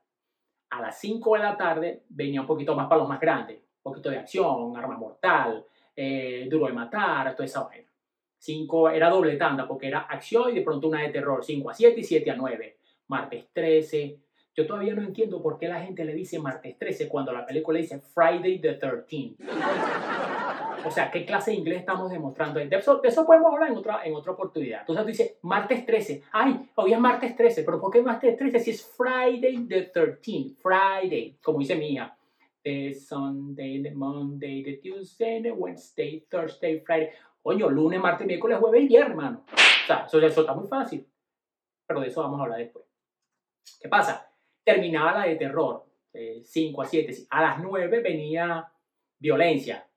A 0.69 0.83
las 0.83 1.01
5 1.01 1.35
de 1.35 1.43
la 1.43 1.57
tarde 1.57 2.03
venía 2.11 2.43
un 2.43 2.47
poquito 2.47 2.77
más 2.77 2.89
para 2.89 3.01
los 3.01 3.09
más 3.09 3.21
grandes, 3.21 3.57
un 3.57 3.83
poquito 3.91 4.11
de 4.11 4.19
acción, 4.19 4.77
arma 4.77 4.99
mortal, 4.99 5.65
eh, 5.97 6.47
duro 6.51 6.67
de 6.67 6.75
matar, 6.75 7.35
toda 7.35 7.47
esa 7.47 7.63
vaina. 7.63 7.89
5 8.37 8.91
era 8.91 9.09
doble 9.09 9.37
tanda 9.37 9.67
porque 9.67 9.87
era 9.87 10.01
acción 10.01 10.51
y 10.51 10.57
de 10.57 10.63
pronto 10.63 10.89
una 10.89 11.01
de 11.01 11.09
terror, 11.09 11.43
5 11.43 11.71
a 11.71 11.75
7 11.75 12.01
y 12.01 12.05
7 12.05 12.31
a 12.31 12.37
9. 12.37 12.77
Martes 13.07 13.47
13, 13.55 14.19
yo 14.59 14.67
todavía 14.67 14.93
no 14.93 15.03
entiendo 15.03 15.41
por 15.41 15.57
qué 15.57 15.69
la 15.69 15.81
gente 15.81 16.05
le 16.05 16.13
dice 16.15 16.41
martes 16.41 16.77
13 16.77 17.09
cuando 17.09 17.33
la 17.33 17.47
película 17.47 17.79
dice 17.79 18.01
Friday 18.01 18.59
the 18.61 18.77
13th. 18.81 19.37
O 20.85 20.91
sea, 20.91 21.13
¿qué 21.13 21.25
clase 21.25 21.53
de 21.53 21.59
inglés 21.59 21.79
estamos 21.79 22.11
demostrando? 22.11 22.59
De 22.59 22.69
eso, 22.77 22.97
de 22.97 23.07
eso 23.07 23.25
podemos 23.25 23.55
hablar 23.55 23.71
en 23.71 23.77
otra, 23.77 24.05
en 24.05 24.17
otra 24.17 24.33
oportunidad. 24.33 24.81
Entonces 24.81 25.05
tú 25.05 25.09
dices 25.11 25.39
martes 25.43 25.87
13. 25.87 26.25
Ay, 26.33 26.71
hoy 26.75 26.93
es 26.93 26.99
martes 26.99 27.37
13. 27.37 27.63
¿Pero 27.63 27.81
por 27.81 27.93
qué 27.93 28.03
martes 28.03 28.37
13 28.37 28.59
si 28.59 28.71
es 28.73 28.85
Friday 28.85 29.65
the 29.69 29.93
13th? 29.93 30.57
Friday, 30.57 31.39
como 31.41 31.61
dice 31.61 31.77
mi 31.77 31.93
hija. 31.93 32.19
The 32.65 32.95
Sunday, 32.95 33.81
the 33.81 33.93
Monday, 33.93 34.65
the 34.65 34.81
Tuesday, 34.83 35.41
the 35.41 35.53
Wednesday, 35.53 36.27
Thursday, 36.29 36.81
Friday. 36.81 37.11
Coño, 37.41 37.71
lunes, 37.71 38.01
martes, 38.01 38.27
miércoles, 38.27 38.59
jueves 38.59 38.83
y 38.83 38.89
viernes, 38.89 39.11
hermano. 39.11 39.45
O 39.53 39.87
sea, 39.87 40.07
eso, 40.07 40.19
eso 40.19 40.41
está 40.41 40.53
muy 40.53 40.67
fácil. 40.67 41.07
Pero 41.87 42.01
de 42.01 42.09
eso 42.09 42.23
vamos 42.23 42.41
a 42.41 42.43
hablar 42.43 42.59
después. 42.59 42.85
¿Qué 43.81 43.89
pasa? 43.89 44.28
Terminaba 44.69 45.21
la 45.21 45.27
de 45.27 45.37
terror, 45.37 45.87
5 46.43 46.83
a 46.83 46.85
7. 46.85 47.27
A 47.31 47.41
las 47.41 47.59
9 47.59 48.01
venía 48.01 48.71
violencia, 49.19 49.89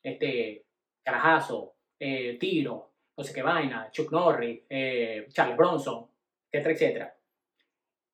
este, 0.00 0.64
carajazo, 1.02 1.74
eh, 1.98 2.36
tiro, 2.38 2.90
no 3.16 3.24
sé 3.24 3.34
qué 3.34 3.42
vaina, 3.42 3.90
Chuck 3.90 4.12
Norris, 4.12 4.60
eh, 4.68 5.26
Charles 5.28 5.56
Bronson, 5.56 6.06
etcétera, 6.52 6.74
etcétera. 6.74 7.16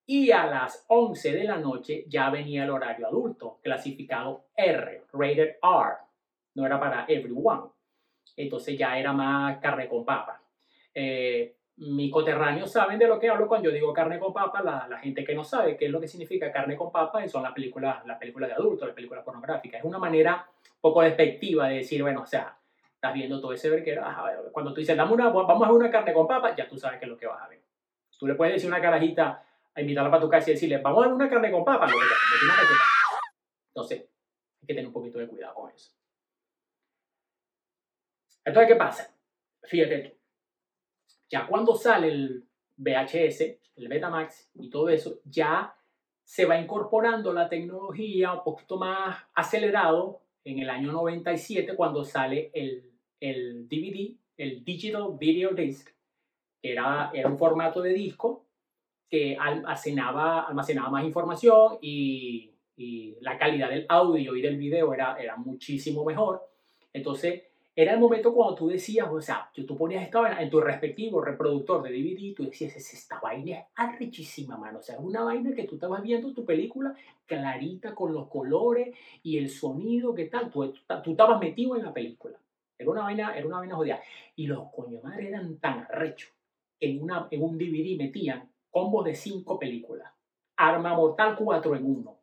Y 0.07 0.31
a 0.31 0.47
las 0.47 0.87
11 0.89 1.33
de 1.33 1.45
la 1.45 1.59
noche 1.59 2.05
ya 2.09 2.31
venía 2.31 2.65
el 2.65 2.71
horario 2.71 3.07
adulto, 3.07 3.61
clasificado 3.63 4.47
R, 4.57 5.05
rated 5.13 5.57
R. 5.63 5.97
No 6.55 6.65
era 6.65 6.81
para 6.81 7.05
everyone. 7.07 7.69
Entonces 8.35 8.79
ya 8.79 8.99
era 8.99 9.13
más 9.13 9.59
carne 9.59 9.87
con 9.89 10.07
papa. 10.07 10.43
Eh, 10.95 11.58
mis 11.79 12.11
coterráneos 12.11 12.73
saben 12.73 12.99
de 12.99 13.07
lo 13.07 13.21
que 13.21 13.29
hablo 13.29 13.47
cuando 13.47 13.69
yo 13.69 13.75
digo 13.75 13.93
carne 13.93 14.19
con 14.19 14.33
papa, 14.33 14.63
la, 14.63 14.89
la, 14.89 14.99
gente 14.99 15.25
que 15.25 15.35
no 15.35 15.45
sabe 15.45 15.77
qué 15.77 15.87
es 15.87 15.91
lo 15.93 16.01
que 16.01 16.09
significa 16.09 16.51
carne 16.51 16.77
con 16.77 16.91
papa 16.91 17.27
son 17.29 17.45
las 17.45 17.53
películas, 17.53 18.05
las 18.05 18.19
películas 18.19 18.49
de 18.49 18.57
adultos, 18.57 18.89
las 18.89 18.95
películas 18.97 19.25
pornográficas. 19.25 19.81
Es 19.81 19.85
una 19.85 19.99
manera 19.99 20.45
poco 20.81 21.03
despectiva 21.03 21.69
de 21.69 21.77
decir, 21.77 22.03
bueno, 22.03 22.23
o 22.23 22.27
sea, 22.27 22.57
estás 22.93 23.15
viendo 23.15 23.41
todo 23.41 23.53
ese 23.53 23.71
verquero, 23.71 24.03
cuando 24.53 24.75
tú 24.75 24.81
dices, 24.81 24.97
Dame 24.97 25.13
una, 25.13 25.29
vamos 25.29 25.63
a 25.63 25.71
ver 25.71 25.81
una 25.81 25.91
carne 25.91 26.13
con 26.13 26.27
papa, 26.27 26.57
ya 26.57 26.69
tú 26.69 26.77
sabes 26.77 26.99
qué 26.99 27.05
es 27.05 27.11
lo 27.11 27.17
que 27.17 27.27
vas 27.27 27.41
a 27.41 27.49
ver. 27.49 27.63
Tú 28.19 28.27
le 28.27 28.35
puedes 28.35 28.55
decir 28.55 28.69
una 28.69 28.81
carajita, 28.81 29.45
a 29.75 29.81
invitarla 29.81 30.11
para 30.11 30.23
tu 30.23 30.29
casa 30.29 30.51
y 30.51 30.55
decirle, 30.55 30.79
vamos 30.79 31.05
a 31.05 31.07
ver 31.07 31.15
una 31.15 31.29
carne 31.29 31.53
con 31.53 31.65
papa, 31.65 31.87
que 31.87 31.93
Entonces, 33.69 34.01
hay 34.01 34.67
que 34.67 34.75
tener 34.75 34.89
un 34.89 34.93
poquito 34.93 35.19
de 35.21 35.29
cuidado 35.29 35.55
con 35.55 35.71
eso. 35.71 35.93
Entonces, 38.45 38.73
¿qué 38.73 38.77
pasa? 38.77 39.15
Fíjate 39.63 39.99
tú 39.99 40.18
ya 41.31 41.47
cuando 41.47 41.75
sale 41.75 42.09
el 42.09 42.45
VHS, 42.77 43.41
el 43.77 43.89
Betamax 43.89 44.51
y 44.55 44.71
todo 44.71 44.89
eso, 44.89 45.21
ya 45.25 45.75
se 46.25 46.45
va 46.45 46.61
incorporando 46.61 47.33
la 47.33 47.49
tecnología 47.49 48.35
un 48.35 48.45
poquito 48.45 48.77
más 48.77 49.17
acelerado 49.35 50.21
en 50.45 50.59
el 50.59 50.71
año 50.71 50.93
97 50.93 51.75
cuando 51.75 52.05
sale 52.05 52.51
el, 52.55 52.91
el 53.21 53.69
DVD, 53.69 54.15
el 54.37 54.65
Digital 54.65 55.17
Video 55.19 55.51
Disc, 55.51 55.89
que 56.61 56.73
era, 56.73 57.11
era 57.15 57.29
un 57.29 57.39
formato 57.39 57.81
de 57.81 57.93
disco 57.93 58.47
que 59.09 59.37
almacenaba, 59.39 60.43
almacenaba 60.43 60.91
más 60.91 61.05
información 61.05 61.79
y, 61.81 62.53
y, 62.77 63.17
la 63.21 63.39
calidad 63.39 63.71
del 63.71 63.87
audio 63.89 64.37
y 64.37 64.43
del 64.43 64.59
video 64.59 64.93
era, 64.93 65.17
era 65.17 65.37
muchísimo 65.37 66.05
mejor. 66.05 66.43
Entonces, 66.93 67.45
era 67.81 67.93
el 67.93 68.01
momento 68.01 68.35
cuando 68.35 68.57
tú 68.57 68.67
decías, 68.67 69.09
o 69.09 69.21
sea, 69.21 69.53
tú 69.55 69.77
ponías 69.77 70.03
esta 70.03 70.21
vaina 70.21 70.43
en 70.43 70.51
tu 70.51 70.61
respectivo 70.61 71.21
reproductor 71.21 71.81
de 71.81 71.91
DVD, 71.91 72.35
tú 72.35 72.45
decías, 72.45 72.75
esta 72.75 73.21
vaina 73.21 73.57
es 73.57 73.67
arrechísima, 73.77 74.57
mano. 74.57 74.81
O 74.81 74.83
sea, 74.83 74.97
es 74.97 75.01
una 75.01 75.23
vaina 75.23 75.55
que 75.55 75.63
tú 75.63 75.77
estabas 75.77 76.03
viendo 76.03 76.35
tu 76.35 76.45
película 76.45 76.93
clarita 77.25 77.95
con 77.95 78.13
los 78.13 78.27
colores 78.27 78.97
y 79.23 79.39
el 79.39 79.49
sonido, 79.49 80.13
¿qué 80.13 80.25
tal? 80.25 80.51
Tú, 80.51 80.65
estabas 80.65 81.41
metido 81.41 81.77
en 81.77 81.85
la 81.85 81.95
película. 81.95 82.37
Era 82.77 82.91
una 82.91 83.03
vaina, 83.03 83.37
era 83.37 83.47
una 83.47 83.59
vaina 83.59 83.77
jodida. 83.77 84.01
Y 84.35 84.49
los 84.49 84.73
coño 84.73 85.01
madre 85.01 85.29
eran 85.29 85.59
tan 85.59 85.87
arrechos 85.89 86.33
en, 86.81 87.01
una, 87.01 87.29
en 87.31 87.45
un 87.45 87.57
DVD 87.57 87.97
metían 87.97 88.51
combos 88.73 89.05
de 89.05 89.15
cinco 89.15 89.57
películas. 89.57 90.13
Arma 90.57 90.97
Mortal 90.97 91.37
4 91.37 91.77
en 91.77 91.85
1. 91.85 92.19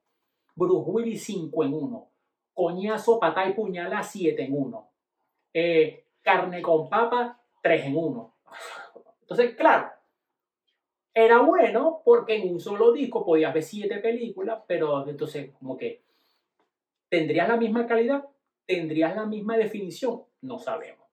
Bruce 0.54 0.92
Willis 0.92 1.24
5 1.24 1.64
en 1.64 1.74
1. 1.76 2.08
Coñazo, 2.54 3.22
patá 3.22 3.48
y 3.48 3.54
puñala 3.54 4.04
7 4.04 4.44
en 4.44 4.54
1 4.54 4.95
eh, 5.58 6.04
carne 6.22 6.62
con 6.62 6.90
papa, 6.90 7.40
tres 7.64 7.86
en 7.86 7.96
uno. 7.96 8.36
Entonces, 9.22 9.56
claro, 9.56 9.90
Era 11.14 11.40
bueno 11.40 12.02
porque 12.04 12.36
en 12.36 12.52
un 12.52 12.60
solo 12.60 12.92
disco 12.92 13.26
podías 13.26 13.54
ver 13.54 13.64
siete 13.64 14.00
películas, 14.00 14.62
pero 14.68 15.08
entonces 15.08 15.52
como 15.58 15.78
que 15.78 16.02
tendrías 17.08 17.48
la 17.48 17.56
misma 17.56 17.88
calidad, 17.88 18.26
tendrías 18.66 19.16
la 19.16 19.26
misma 19.26 19.56
definición, 19.56 20.24
no 20.42 20.60
sabemos. 20.60 21.08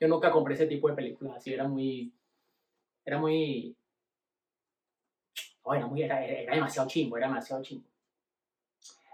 Yo 0.00 0.08
nunca 0.08 0.30
compré 0.30 0.54
ese 0.54 0.66
tipo 0.66 0.88
de 0.88 0.94
películas, 0.94 1.36
así 1.36 1.52
era 1.52 1.68
muy, 1.68 2.10
era 3.04 3.18
muy, 3.18 3.76
era, 5.70 5.86
muy 5.86 6.02
era, 6.02 6.24
era 6.24 6.54
demasiado 6.54 6.88
chimbo, 6.88 7.18
era 7.18 7.28
demasiado 7.28 7.62
chimbo. 7.62 7.86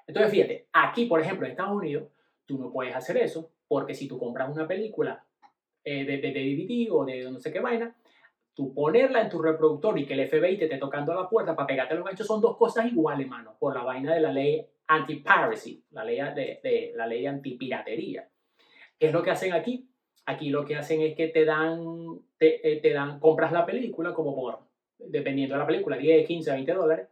Entonces 0.07 0.31
fíjate, 0.31 0.69
aquí 0.73 1.07
por 1.07 1.21
ejemplo 1.21 1.47
en 1.47 1.51
Estados 1.51 1.75
Unidos, 1.75 2.09
tú 2.45 2.59
no 2.59 2.71
puedes 2.71 2.95
hacer 2.95 3.17
eso, 3.17 3.51
porque 3.69 3.95
si 3.95 4.09
tú 4.09 4.19
compras 4.19 4.51
una 4.51 4.67
película 4.67 5.25
eh, 5.85 6.05
de, 6.05 6.19
de, 6.19 6.33
de, 6.33 6.41
DVD 6.41 6.89
o 6.91 7.05
de 7.05 7.31
no 7.31 7.39
sé 7.39 7.53
qué 7.53 7.61
vaina, 7.61 7.95
tú 8.55 8.73
ponerla 8.73 9.21
en 9.21 9.29
tu 9.29 9.41
reproductor 9.41 9.99
y 9.99 10.07
que 10.07 10.15
el 10.15 10.29
FBI 10.29 10.57
te 10.57 10.65
esté 10.65 10.79
tocando 10.79 11.13
a 11.13 11.23
la 11.23 11.29
puerta 11.29 11.55
para 11.55 11.67
pegarte 11.67 11.95
los 11.95 12.05
ganchos 12.05 12.27
son 12.27 12.41
dos 12.41 12.57
cosas 12.57 12.87
iguales, 12.87 13.29
mano, 13.29 13.57
por 13.59 13.75
la 13.75 13.83
vaina 13.83 14.15
de 14.15 14.21
la 14.21 14.33
ley 14.33 14.67
anti-piracy, 14.87 15.85
la 15.91 16.05
ley 16.05 16.17
de, 16.35 16.61
de 16.63 16.93
la 16.97 17.07
ley 17.07 17.27
anti-piratería. 17.27 18.29
¿Qué 18.99 19.09
es 19.09 19.13
lo 19.13 19.23
que 19.23 19.31
hacen 19.31 19.53
aquí? 19.53 19.89
Aquí 20.25 20.49
lo 20.49 20.65
que 20.65 20.77
hacen 20.77 21.03
es 21.03 21.15
que 21.15 21.29
te 21.29 21.45
dan, 21.45 22.19
te, 22.39 22.73
eh, 22.73 22.81
te 22.81 22.93
dan, 22.93 23.21
compras 23.21 23.53
la 23.53 23.67
película 23.67 24.15
como 24.15 24.35
por, 24.35 24.61
dependiendo 24.99 25.55
de 25.55 25.61
la 25.61 25.67
película, 25.67 25.97
10, 25.97 26.27
15, 26.27 26.53
20 26.53 26.73
dólares. 26.73 27.09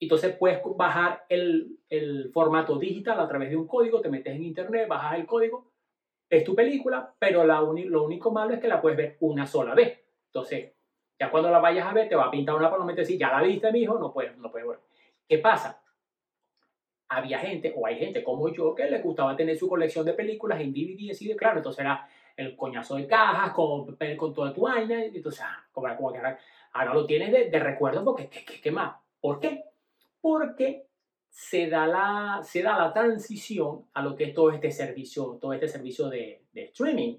Entonces 0.00 0.36
puedes 0.36 0.60
bajar 0.76 1.24
el, 1.28 1.78
el 1.88 2.30
formato 2.32 2.78
digital 2.78 3.20
a 3.20 3.28
través 3.28 3.48
de 3.50 3.56
un 3.56 3.66
código, 3.66 4.00
te 4.00 4.10
metes 4.10 4.34
en 4.34 4.42
internet, 4.42 4.88
bajas 4.88 5.18
el 5.18 5.26
código, 5.26 5.70
es 6.38 6.44
tu 6.44 6.54
película, 6.54 7.14
pero 7.18 7.44
la 7.44 7.60
lo 7.60 8.04
único 8.04 8.30
malo 8.30 8.54
es 8.54 8.60
que 8.60 8.68
la 8.68 8.80
puedes 8.80 8.96
ver 8.96 9.16
una 9.20 9.46
sola 9.46 9.74
vez. 9.74 9.98
Entonces, 10.26 10.72
ya 11.18 11.30
cuando 11.30 11.50
la 11.50 11.58
vayas 11.58 11.86
a 11.86 11.92
ver, 11.92 12.08
te 12.08 12.16
va 12.16 12.24
a 12.24 12.30
pintar 12.30 12.56
una 12.56 12.70
palomita 12.70 13.02
y 13.02 13.18
ya 13.18 13.30
la 13.30 13.42
viste, 13.42 13.70
mi 13.70 13.80
hijo, 13.80 13.98
no 13.98 14.12
puedes, 14.12 14.36
no 14.38 14.50
puedes 14.50 14.66
ver. 14.66 14.78
¿Qué 15.28 15.38
pasa? 15.38 15.80
Había 17.08 17.38
gente, 17.38 17.72
o 17.76 17.86
hay 17.86 17.98
gente 17.98 18.24
como 18.24 18.48
yo, 18.48 18.74
que 18.74 18.90
le 18.90 19.00
gustaba 19.00 19.36
tener 19.36 19.56
su 19.56 19.68
colección 19.68 20.04
de 20.04 20.14
películas 20.14 20.60
en 20.60 20.72
DVD 20.72 21.10
así 21.10 21.28
de 21.28 21.36
claro. 21.36 21.58
Entonces 21.58 21.80
era 21.80 22.08
el 22.36 22.56
coñazo 22.56 22.96
de 22.96 23.06
cajas 23.06 23.52
con, 23.52 23.96
con 24.16 24.34
toda 24.34 24.52
tu 24.52 24.62
vaina. 24.62 25.04
Entonces, 25.04 25.42
ah, 25.44 25.64
ahora, 25.74 26.94
lo 26.94 27.06
tienes 27.06 27.30
de, 27.30 27.50
de 27.50 27.58
recuerdo 27.60 28.04
porque, 28.04 28.28
¿qué, 28.28 28.44
qué, 28.44 28.60
qué 28.60 28.70
más? 28.70 28.96
¿Por 29.20 29.38
qué? 29.38 29.64
Porque 30.20 30.88
se 31.34 31.68
da, 31.68 31.88
la, 31.88 32.42
se 32.44 32.62
da 32.62 32.78
la 32.78 32.92
transición 32.92 33.86
a 33.92 34.02
lo 34.02 34.14
que 34.14 34.22
es 34.22 34.34
todo 34.34 34.52
este 34.52 34.70
servicio, 34.70 35.36
todo 35.40 35.52
este 35.52 35.66
servicio 35.66 36.08
de, 36.08 36.42
de 36.52 36.62
streaming. 36.66 37.18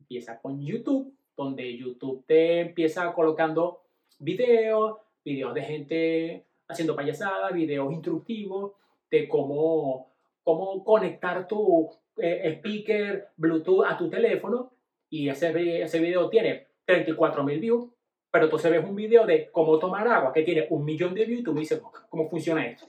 Empieza 0.00 0.38
con 0.38 0.60
YouTube, 0.60 1.14
donde 1.34 1.74
YouTube 1.74 2.24
te 2.26 2.60
empieza 2.60 3.10
colocando 3.14 3.80
videos, 4.18 4.98
videos 5.24 5.54
de 5.54 5.62
gente 5.62 6.44
haciendo 6.68 6.94
payasadas, 6.94 7.54
videos 7.54 7.90
instructivos 7.90 8.72
de 9.10 9.26
cómo, 9.26 10.12
cómo 10.44 10.84
conectar 10.84 11.48
tu 11.48 11.88
eh, 12.18 12.52
speaker 12.58 13.28
Bluetooth 13.34 13.86
a 13.86 13.96
tu 13.96 14.10
teléfono 14.10 14.72
y 15.08 15.30
ese, 15.30 15.82
ese 15.82 15.98
video 16.00 16.28
tiene 16.28 16.66
34 16.84 17.42
mil 17.44 17.60
views, 17.60 17.88
pero 18.30 18.44
entonces 18.44 18.70
ves 18.70 18.84
un 18.84 18.94
video 18.94 19.24
de 19.24 19.50
cómo 19.50 19.78
tomar 19.78 20.06
agua 20.06 20.34
que 20.34 20.42
tiene 20.42 20.66
un 20.68 20.84
millón 20.84 21.14
de 21.14 21.24
views 21.24 21.40
y 21.40 21.44
tú 21.44 21.54
me 21.54 21.60
dices, 21.60 21.80
¿cómo 22.10 22.28
funciona 22.28 22.66
esto? 22.66 22.84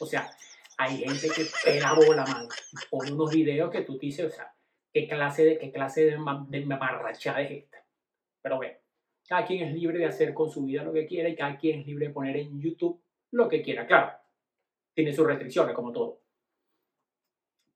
O 0.00 0.06
sea, 0.06 0.30
hay 0.78 0.98
gente 0.98 1.28
que 1.28 1.46
pela 1.64 1.94
bola, 1.94 2.24
mano. 2.24 2.48
Pone 2.90 3.12
unos 3.12 3.32
videos 3.32 3.70
que 3.70 3.82
tú 3.82 3.98
dices, 3.98 4.26
o 4.26 4.30
sea, 4.30 4.52
¿qué 4.92 5.08
clase 5.08 5.44
de, 5.44 5.58
qué 5.58 5.72
clase 5.72 6.04
de, 6.04 6.18
de 6.48 6.66
mamarrachada 6.66 7.40
es 7.42 7.50
esta? 7.50 7.84
Pero 8.42 8.56
bueno, 8.56 8.76
cada 9.26 9.46
quien 9.46 9.68
es 9.68 9.74
libre 9.74 9.98
de 9.98 10.06
hacer 10.06 10.34
con 10.34 10.50
su 10.50 10.64
vida 10.64 10.84
lo 10.84 10.92
que 10.92 11.06
quiera 11.06 11.28
y 11.28 11.36
cada 11.36 11.56
quien 11.56 11.80
es 11.80 11.86
libre 11.86 12.08
de 12.08 12.12
poner 12.12 12.36
en 12.36 12.60
YouTube 12.60 13.00
lo 13.32 13.48
que 13.48 13.62
quiera. 13.62 13.86
Claro, 13.86 14.12
tiene 14.94 15.12
sus 15.12 15.26
restricciones, 15.26 15.74
como 15.74 15.92
todo. 15.92 16.20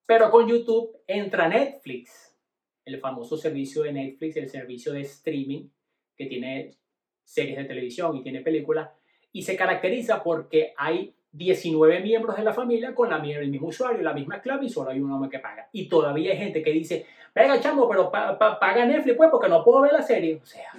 Pero 0.06 0.30
con 0.30 0.48
YouTube 0.48 0.98
entra 1.06 1.48
Netflix, 1.48 2.36
el 2.84 2.98
famoso 2.98 3.36
servicio 3.36 3.82
de 3.82 3.92
Netflix, 3.92 4.36
el 4.36 4.48
servicio 4.48 4.92
de 4.92 5.02
streaming 5.02 5.68
que 6.16 6.26
tiene 6.26 6.76
series 7.24 7.56
de 7.56 7.64
televisión 7.64 8.16
y 8.16 8.22
tiene 8.22 8.40
películas, 8.40 8.90
y 9.32 9.42
se 9.42 9.56
caracteriza 9.56 10.22
porque 10.22 10.74
hay 10.76 11.14
19 11.32 12.00
miembros 12.00 12.36
de 12.36 12.42
la 12.42 12.52
familia 12.52 12.94
con 12.94 13.10
la, 13.10 13.16
el 13.16 13.48
mismo 13.48 13.68
usuario, 13.68 14.02
la 14.02 14.12
misma 14.12 14.40
clave 14.40 14.66
y 14.66 14.68
solo 14.68 14.90
hay 14.90 15.00
un 15.00 15.12
hombre 15.12 15.30
que 15.30 15.38
paga. 15.38 15.68
Y 15.72 15.88
todavía 15.88 16.32
hay 16.32 16.38
gente 16.38 16.62
que 16.62 16.72
dice, 16.72 17.06
venga 17.34 17.60
chamo, 17.60 17.88
pero 17.88 18.10
pa, 18.10 18.36
pa, 18.38 18.58
paga 18.58 18.84
Netflix 18.84 19.16
pues 19.16 19.30
porque 19.30 19.48
no 19.48 19.62
puedo 19.62 19.82
ver 19.82 19.92
la 19.92 20.02
serie. 20.02 20.40
O 20.42 20.46
sea, 20.46 20.70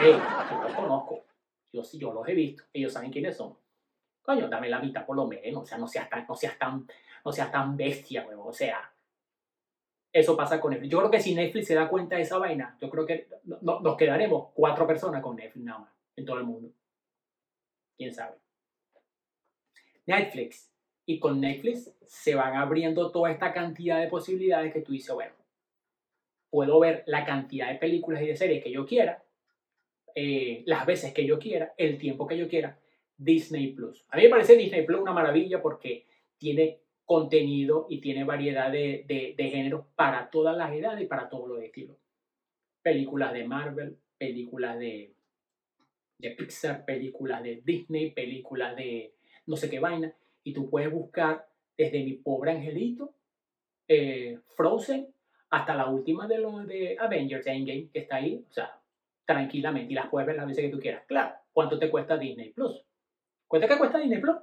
hey, 0.00 0.16
yo 0.50 0.62
los 0.62 0.72
conozco, 0.72 1.24
yo, 1.72 1.82
yo 1.94 2.12
los 2.12 2.28
he 2.28 2.34
visto, 2.34 2.64
ellos 2.72 2.92
saben 2.92 3.10
quiénes 3.10 3.36
son. 3.36 3.54
Coño, 4.22 4.48
dame 4.48 4.68
la 4.68 4.80
mitad 4.80 5.06
por 5.06 5.16
lo 5.16 5.26
menos, 5.26 5.62
o 5.62 5.66
sea, 5.66 5.78
no 5.78 5.86
seas 5.86 6.10
tan, 6.10 6.26
no 6.26 6.34
seas 6.34 6.58
tan, 6.58 6.86
no 7.24 7.32
seas 7.32 7.52
tan 7.52 7.76
bestia, 7.76 8.26
o 8.36 8.52
sea, 8.52 8.92
eso 10.12 10.36
pasa 10.36 10.60
con 10.60 10.72
Netflix. 10.72 10.90
Yo 10.90 10.98
creo 10.98 11.10
que 11.10 11.20
si 11.20 11.34
Netflix 11.34 11.68
se 11.68 11.74
da 11.74 11.88
cuenta 11.88 12.16
de 12.16 12.22
esa 12.22 12.38
vaina, 12.38 12.76
yo 12.80 12.90
creo 12.90 13.06
que 13.06 13.28
no, 13.44 13.80
nos 13.80 13.96
quedaremos 13.96 14.48
cuatro 14.54 14.86
personas 14.86 15.22
con 15.22 15.36
Netflix 15.36 15.64
nada 15.64 15.80
más 15.80 15.90
en 16.16 16.24
todo 16.24 16.38
el 16.38 16.44
mundo. 16.44 16.70
¿Quién 17.96 18.12
sabe? 18.12 18.36
Netflix. 20.06 20.72
Y 21.04 21.18
con 21.18 21.40
Netflix 21.40 21.94
se 22.06 22.34
van 22.34 22.56
abriendo 22.56 23.10
toda 23.12 23.30
esta 23.30 23.52
cantidad 23.52 24.00
de 24.00 24.08
posibilidades 24.08 24.72
que 24.72 24.80
tú 24.80 24.92
dices, 24.92 25.14
bueno, 25.14 25.32
puedo 26.50 26.80
ver 26.80 27.04
la 27.06 27.24
cantidad 27.24 27.68
de 27.68 27.78
películas 27.78 28.22
y 28.22 28.26
de 28.26 28.36
series 28.36 28.64
que 28.64 28.72
yo 28.72 28.86
quiera, 28.86 29.22
eh, 30.14 30.62
las 30.66 30.86
veces 30.86 31.12
que 31.12 31.26
yo 31.26 31.38
quiera, 31.38 31.74
el 31.76 31.98
tiempo 31.98 32.26
que 32.26 32.38
yo 32.38 32.48
quiera. 32.48 32.78
Disney 33.18 33.72
Plus. 33.72 34.04
A 34.10 34.16
mí 34.16 34.24
me 34.24 34.28
parece 34.28 34.56
Disney 34.56 34.84
Plus 34.84 35.00
una 35.00 35.12
maravilla 35.12 35.62
porque 35.62 36.06
tiene 36.36 36.80
contenido 37.04 37.86
y 37.88 38.00
tiene 38.00 38.24
variedad 38.24 38.70
de, 38.70 39.04
de, 39.06 39.34
de 39.36 39.50
géneros 39.50 39.86
para 39.94 40.28
todas 40.28 40.56
las 40.56 40.72
edades 40.74 41.02
y 41.02 41.06
para 41.06 41.28
todos 41.28 41.48
los 41.48 41.62
estilos. 41.62 41.96
Películas 42.82 43.32
de 43.32 43.44
Marvel, 43.44 43.96
películas 44.18 44.78
de, 44.78 45.14
de 46.18 46.30
Pixar, 46.32 46.84
películas 46.84 47.42
de 47.42 47.62
Disney, 47.64 48.10
películas 48.10 48.76
de, 48.76 49.15
no 49.46 49.56
sé 49.56 49.70
qué 49.70 49.80
vaina, 49.80 50.12
y 50.44 50.52
tú 50.52 50.68
puedes 50.68 50.90
buscar 50.90 51.48
desde 51.76 52.02
mi 52.04 52.14
pobre 52.14 52.52
angelito, 52.52 53.12
eh, 53.88 54.38
Frozen, 54.56 55.08
hasta 55.50 55.74
la 55.74 55.88
última 55.88 56.26
de 56.26 56.38
los 56.38 56.66
de 56.66 56.96
Avengers 56.98 57.46
Endgame, 57.46 57.88
que 57.92 58.00
está 58.00 58.16
ahí, 58.16 58.44
o 58.48 58.52
sea, 58.52 58.80
tranquilamente, 59.24 59.92
y 59.92 59.96
las 59.96 60.08
puedes 60.08 60.26
ver 60.26 60.36
las 60.36 60.46
veces 60.46 60.64
que 60.64 60.70
tú 60.70 60.80
quieras. 60.80 61.04
Claro, 61.06 61.34
¿cuánto 61.52 61.78
te 61.78 61.90
cuesta 61.90 62.16
Disney 62.16 62.50
Plus? 62.50 62.82
¿Cuánto 63.46 63.68
que 63.68 63.78
cuesta 63.78 63.98
Disney 63.98 64.20
Plus? 64.20 64.36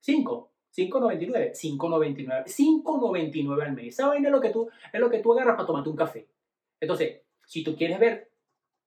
5. 0.00 0.50
5.99, 0.76 1.52
5.99, 1.52 2.44
5.99 2.46 3.62
al 3.62 3.72
mes. 3.72 3.94
Esa 3.94 4.08
vaina 4.08 4.28
es 4.28 4.32
lo 4.32 4.40
que 4.40 4.50
tú, 4.50 4.68
es 4.92 5.00
lo 5.00 5.08
que 5.08 5.20
tú 5.20 5.32
agarras 5.32 5.54
para 5.54 5.66
tomarte 5.66 5.88
un 5.88 5.96
café. 5.96 6.26
Entonces, 6.80 7.20
si 7.44 7.62
tú 7.62 7.76
quieres 7.76 8.00
ver 8.00 8.28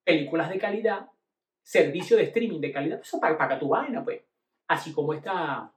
películas 0.03 0.49
de 0.49 0.59
calidad, 0.59 1.07
servicio 1.61 2.17
de 2.17 2.23
streaming 2.23 2.59
de 2.59 2.71
calidad, 2.71 2.97
pues 2.97 3.07
eso 3.07 3.21
paga, 3.21 3.37
paga 3.37 3.57
tu 3.57 3.69
vaina, 3.69 4.03
pues 4.03 4.21
así 4.67 4.93
como 4.93 5.13
está 5.13 5.71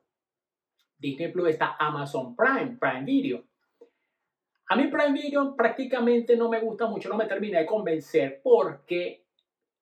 Disney 0.99 1.33
Plus, 1.33 1.49
está 1.49 1.77
Amazon 1.79 2.37
Prime, 2.37 2.77
Prime 2.79 3.05
Video. 3.05 3.45
A 4.69 4.77
mí 4.77 4.87
Prime 4.87 5.13
Video 5.13 5.57
prácticamente 5.57 6.37
no 6.37 6.49
me 6.49 6.61
gusta 6.61 6.87
mucho, 6.87 7.09
no 7.09 7.17
me 7.17 7.27
termina 7.27 7.59
de 7.59 7.67
convencer 7.67 8.41
porque 8.43 9.25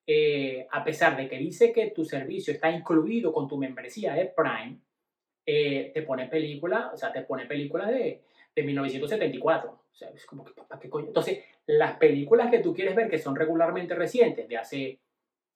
eh, 0.06 0.66
a 0.70 0.82
pesar 0.82 1.16
de 1.16 1.28
que 1.28 1.36
dice 1.36 1.72
que 1.72 1.90
tu 1.90 2.04
servicio 2.04 2.54
está 2.54 2.70
incluido 2.70 3.32
con 3.32 3.46
tu 3.46 3.58
membresía 3.58 4.14
de 4.14 4.32
Prime, 4.34 4.78
eh, 5.44 5.90
te 5.92 6.02
pone 6.02 6.26
películas, 6.28 6.92
o 6.94 6.96
sea, 6.96 7.12
te 7.12 7.22
pone 7.22 7.46
películas 7.46 7.88
de, 7.88 8.22
de 8.54 8.62
1974. 8.62 9.70
O 9.70 9.94
sea, 9.94 10.10
es 10.10 10.24
como 10.24 10.44
que, 10.44 10.52
¿para 10.52 10.80
qué? 10.80 10.88
Entonces, 10.92 11.44
las 11.66 11.98
películas 11.98 12.50
que 12.50 12.60
tú 12.60 12.74
quieres 12.74 12.94
ver 12.94 13.10
que 13.10 13.18
son 13.18 13.36
regularmente 13.36 13.94
recientes, 13.94 14.48
de 14.48 14.56
hace 14.56 15.00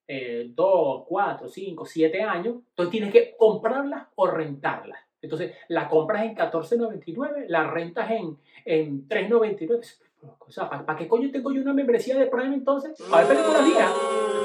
eh, 0.08 0.50
2, 0.50 1.04
4, 1.06 1.48
5, 1.48 1.86
7 1.86 2.22
años, 2.22 2.56
entonces 2.70 2.90
tienes 2.90 3.12
que 3.12 3.34
comprarlas 3.36 4.08
o 4.16 4.26
rentarlas. 4.26 4.98
Entonces, 5.20 5.54
la 5.68 5.88
compras 5.88 6.24
en 6.24 6.34
14.99, 6.34 7.46
la 7.46 7.70
rentas 7.70 8.10
en, 8.10 8.36
en 8.64 9.08
3.99. 9.08 9.98
O 10.40 10.50
sea, 10.50 10.68
¿para, 10.68 10.96
qué 10.96 11.06
coño 11.06 11.30
tengo 11.30 11.52
yo 11.52 11.62
una 11.62 11.72
membresía 11.72 12.18
de 12.18 12.26
Prime 12.26 12.54
entonces? 12.54 13.00
Para 13.08 13.28
ver 13.28 13.36
películas 13.36 13.64
viejas. 13.64 13.92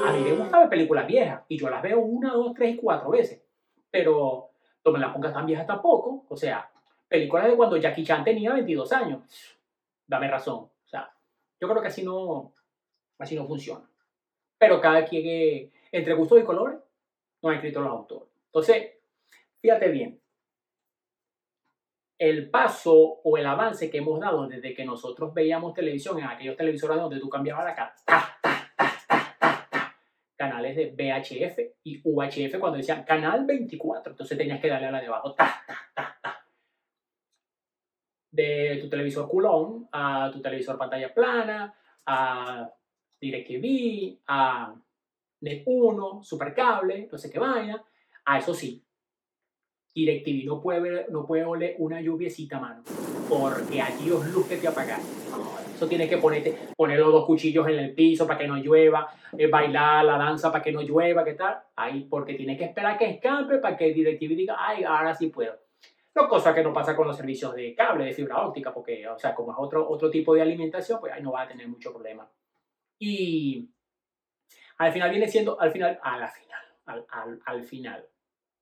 A 0.06 0.12
mí 0.12 0.20
me 0.22 0.32
gusta 0.32 0.58
ver 0.60 0.68
películas 0.68 1.06
viejas 1.06 1.42
y 1.48 1.58
yo 1.58 1.68
las 1.68 1.82
veo 1.82 1.98
una, 1.98 2.32
dos, 2.32 2.54
tres 2.54 2.74
y 2.74 2.78
cuatro 2.78 3.10
veces. 3.10 3.42
Pero 3.90 4.50
no 4.84 4.92
me 4.92 4.98
las 5.00 5.12
pongas 5.12 5.32
tan 5.32 5.46
viejas 5.46 5.66
tampoco. 5.66 6.24
O 6.28 6.36
sea, 6.36 6.70
películas 7.08 7.48
de 7.48 7.56
cuando 7.56 7.76
Jackie 7.76 8.04
Chan 8.04 8.22
tenía 8.22 8.52
22 8.52 8.92
años. 8.92 9.20
Dame 10.06 10.28
razón. 10.28 10.56
O 10.58 10.88
sea, 10.88 11.10
yo 11.60 11.68
creo 11.68 11.82
que 11.82 11.88
así 11.88 12.04
no, 12.04 12.52
así 13.18 13.34
no 13.34 13.46
funciona 13.46 13.84
pero 14.58 14.80
cada 14.80 15.04
quien, 15.04 15.70
entre 15.92 16.14
gustos 16.14 16.40
y 16.40 16.44
colores, 16.44 16.78
no 17.42 17.50
ha 17.50 17.54
escrito 17.54 17.80
los 17.80 17.90
autores. 17.90 18.28
Entonces, 18.46 18.92
fíjate 19.60 19.88
bien, 19.88 20.20
el 22.18 22.50
paso 22.50 22.94
o 22.94 23.38
el 23.38 23.46
avance 23.46 23.88
que 23.90 23.98
hemos 23.98 24.18
dado 24.18 24.48
desde 24.48 24.74
que 24.74 24.84
nosotros 24.84 25.32
veíamos 25.32 25.72
televisión 25.72 26.18
en 26.18 26.24
aquellos 26.24 26.56
televisores 26.56 26.96
donde 26.96 27.20
tú 27.20 27.28
cambiabas 27.28 27.64
la 27.64 27.74
cara, 27.74 27.94
canales 30.36 30.76
de 30.76 30.90
VHF 30.90 31.58
y 31.84 32.00
UHF 32.02 32.58
cuando 32.58 32.78
decían 32.78 33.04
canal 33.04 33.44
24. 33.44 34.12
Entonces 34.12 34.36
tenías 34.36 34.60
que 34.60 34.68
darle 34.68 34.88
a 34.88 34.92
la 34.92 35.00
de 35.00 35.06
abajo. 35.06 35.34
Ta, 35.34 35.62
ta, 35.66 35.76
ta, 35.94 36.18
ta. 36.22 36.44
De 38.30 38.78
tu 38.80 38.88
televisor 38.88 39.28
culón 39.28 39.88
a 39.92 40.30
tu 40.32 40.40
televisor 40.40 40.78
pantalla 40.78 41.12
plana, 41.12 41.74
a 42.06 42.68
DirecTV, 43.20 44.18
a 44.26 44.74
Net1, 45.40 46.22
Supercable, 46.22 47.08
no 47.10 47.18
sé 47.18 47.30
qué 47.30 47.38
vaina. 47.38 47.82
A 48.24 48.38
eso 48.38 48.54
sí, 48.54 48.84
DirecTV 49.94 50.46
no 50.46 50.60
puede, 50.60 51.06
no 51.10 51.26
puede 51.26 51.44
oler 51.44 51.76
una 51.78 52.00
lluviecita, 52.00 52.60
mano. 52.60 52.82
Porque 53.28 53.80
aquí 53.80 54.04
Dios 54.04 54.26
luz 54.28 54.46
que 54.46 54.56
te 54.56 54.68
apagar. 54.68 55.00
Eso 55.74 55.86
tienes 55.86 56.08
que 56.08 56.18
ponerte, 56.18 56.58
poner 56.76 56.98
los 56.98 57.12
dos 57.12 57.24
cuchillos 57.24 57.68
en 57.68 57.78
el 57.78 57.94
piso 57.94 58.26
para 58.26 58.38
que 58.38 58.48
no 58.48 58.56
llueva, 58.56 59.08
eh, 59.36 59.46
bailar 59.46 60.04
la 60.04 60.18
danza 60.18 60.50
para 60.50 60.64
que 60.64 60.72
no 60.72 60.82
llueva, 60.82 61.24
¿qué 61.24 61.34
tal? 61.34 61.56
Ahí, 61.76 62.08
porque 62.10 62.34
tienes 62.34 62.58
que 62.58 62.64
esperar 62.64 62.98
que 62.98 63.08
escape 63.10 63.58
para 63.58 63.76
que 63.76 63.92
DirecTV 63.92 64.34
diga, 64.34 64.56
ay, 64.58 64.82
ahora 64.82 65.14
sí 65.14 65.28
puedo. 65.28 65.54
No, 66.16 66.28
cosa 66.28 66.52
que 66.52 66.64
no 66.64 66.72
pasa 66.72 66.96
con 66.96 67.06
los 67.06 67.16
servicios 67.16 67.54
de 67.54 67.76
cable, 67.76 68.06
de 68.06 68.12
fibra 68.12 68.44
óptica, 68.44 68.74
porque, 68.74 69.06
o 69.06 69.16
sea, 69.16 69.36
como 69.36 69.52
es 69.52 69.58
otro, 69.60 69.88
otro 69.88 70.10
tipo 70.10 70.34
de 70.34 70.42
alimentación, 70.42 70.98
pues 70.98 71.12
ahí 71.12 71.22
no 71.22 71.30
va 71.30 71.42
a 71.42 71.48
tener 71.48 71.68
mucho 71.68 71.92
problema. 71.92 72.28
Y 72.98 73.68
al 74.78 74.92
final 74.92 75.10
viene 75.10 75.28
siendo, 75.28 75.60
al 75.60 75.72
final, 75.72 75.98
a 76.02 76.18
la 76.18 76.28
final, 76.28 76.62
al, 76.86 77.06
al, 77.10 77.40
al 77.44 77.64
final, 77.64 78.06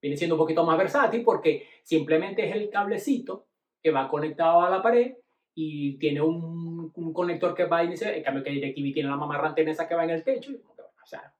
viene 0.01 0.17
siendo 0.17 0.35
un 0.35 0.41
poquito 0.41 0.65
más 0.65 0.79
versátil 0.79 1.23
porque 1.23 1.69
simplemente 1.83 2.49
es 2.49 2.55
el 2.55 2.71
cablecito 2.71 3.47
que 3.83 3.91
va 3.91 4.09
conectado 4.09 4.63
a 4.63 4.71
la 4.71 4.83
pared 4.83 5.17
y 5.55 5.99
tiene 5.99 6.21
un, 6.21 6.93
un 6.95 7.13
conector 7.13 7.55
que 7.55 7.65
va 7.65 7.79
a 7.79 7.85
iniciar, 7.85 8.15
en 8.15 8.23
cambio 8.23 8.43
que 8.43 8.51
DirecTV 8.51 8.93
tiene 8.93 9.09
la 9.09 9.17
mamarrante 9.17 9.63
en 9.63 9.69
esa 9.69 9.89
que 9.89 9.95
va 9.95 10.05
en 10.05 10.11
el 10.11 10.23
techo. 10.23 10.53
O 11.03 11.07
sea, 11.09 11.33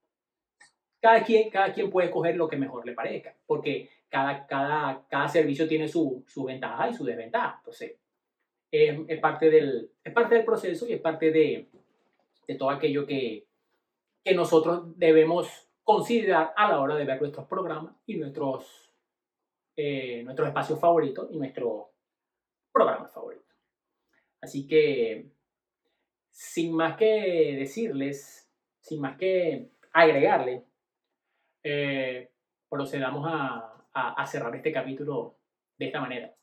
cada 1.01 1.23
quien, 1.25 1.51
cada 1.51 1.73
quien 1.73 1.91
puede 1.91 2.07
escoger 2.07 2.37
lo 2.37 2.49
que 2.49 2.57
mejor 2.57 2.87
le 2.87 2.93
parezca, 2.93 3.37
porque 3.47 3.91
cada, 4.09 4.47
cada, 4.47 5.05
cada 5.09 5.29
servicio 5.29 5.69
tiene 5.69 5.89
su, 5.89 6.25
su 6.27 6.45
ventaja 6.45 6.89
y 6.89 6.95
su 6.95 7.05
desventaja. 7.05 7.57
Entonces, 7.59 7.97
es, 8.71 8.99
es, 9.09 9.21
parte 9.21 9.51
del, 9.51 9.91
es 10.03 10.13
parte 10.13 10.37
del 10.37 10.45
proceso 10.45 10.87
y 10.89 10.93
es 10.93 11.01
parte 11.01 11.31
de, 11.31 11.69
de 12.47 12.55
todo 12.55 12.71
aquello 12.71 13.07
que, 13.07 13.47
que 14.25 14.35
nosotros 14.35 14.97
debemos 14.97 15.69
considerar 15.83 16.53
a 16.57 16.69
la 16.69 16.81
hora 16.81 16.97
de 16.97 17.05
ver 17.05 17.21
nuestros 17.21 17.47
programas 17.47 17.95
y 18.07 18.17
nuestros, 18.17 18.91
eh, 19.77 20.23
nuestros 20.25 20.49
espacios 20.49 20.81
favoritos 20.81 21.29
y 21.31 21.39
nuestros 21.39 21.87
programas 22.73 23.13
favoritos. 23.13 23.47
Así 24.41 24.67
que, 24.67 25.31
sin 26.31 26.75
más 26.75 26.97
que 26.97 27.57
decirles, 27.59 28.51
sin 28.81 29.01
más 29.01 29.17
que 29.17 29.71
agregarle, 29.93 30.65
eh, 31.63 32.31
procedamos 32.69 33.27
a, 33.29 33.85
a, 33.93 34.13
a, 34.13 34.27
cerrar 34.27 34.55
este 34.55 34.73
capítulo 34.73 35.39
de 35.79 35.87
esta 35.87 36.01
manera. 36.01 36.35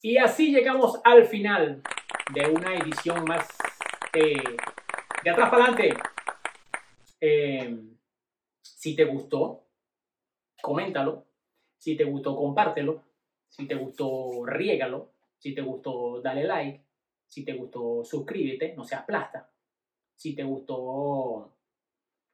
Y 0.00 0.18
así 0.18 0.52
llegamos 0.52 1.00
al 1.04 1.24
final 1.24 1.82
de 2.32 2.50
una 2.50 2.76
edición 2.76 3.24
más 3.24 3.48
eh, 4.12 4.34
de 5.22 5.30
atrás 5.30 5.50
para 5.50 5.64
adelante. 5.64 5.96
Eh, 7.20 7.78
si 8.62 8.94
te 8.94 9.04
gustó, 9.04 9.64
coméntalo. 10.62 11.26
Si 11.76 11.96
te 11.96 12.04
gustó, 12.04 12.36
compártelo. 12.36 13.04
Si 13.48 13.66
te 13.66 13.74
gustó, 13.74 14.44
riégalo. 14.46 15.12
Si 15.38 15.54
te 15.54 15.62
gustó, 15.62 16.20
dale 16.20 16.44
like. 16.44 16.84
Si 17.26 17.44
te 17.44 17.52
gustó, 17.52 18.04
suscríbete, 18.04 18.74
no 18.74 18.84
seas 18.84 19.04
plasta. 19.04 19.50
Si 20.14 20.34
te 20.34 20.42
gustó, 20.42 21.54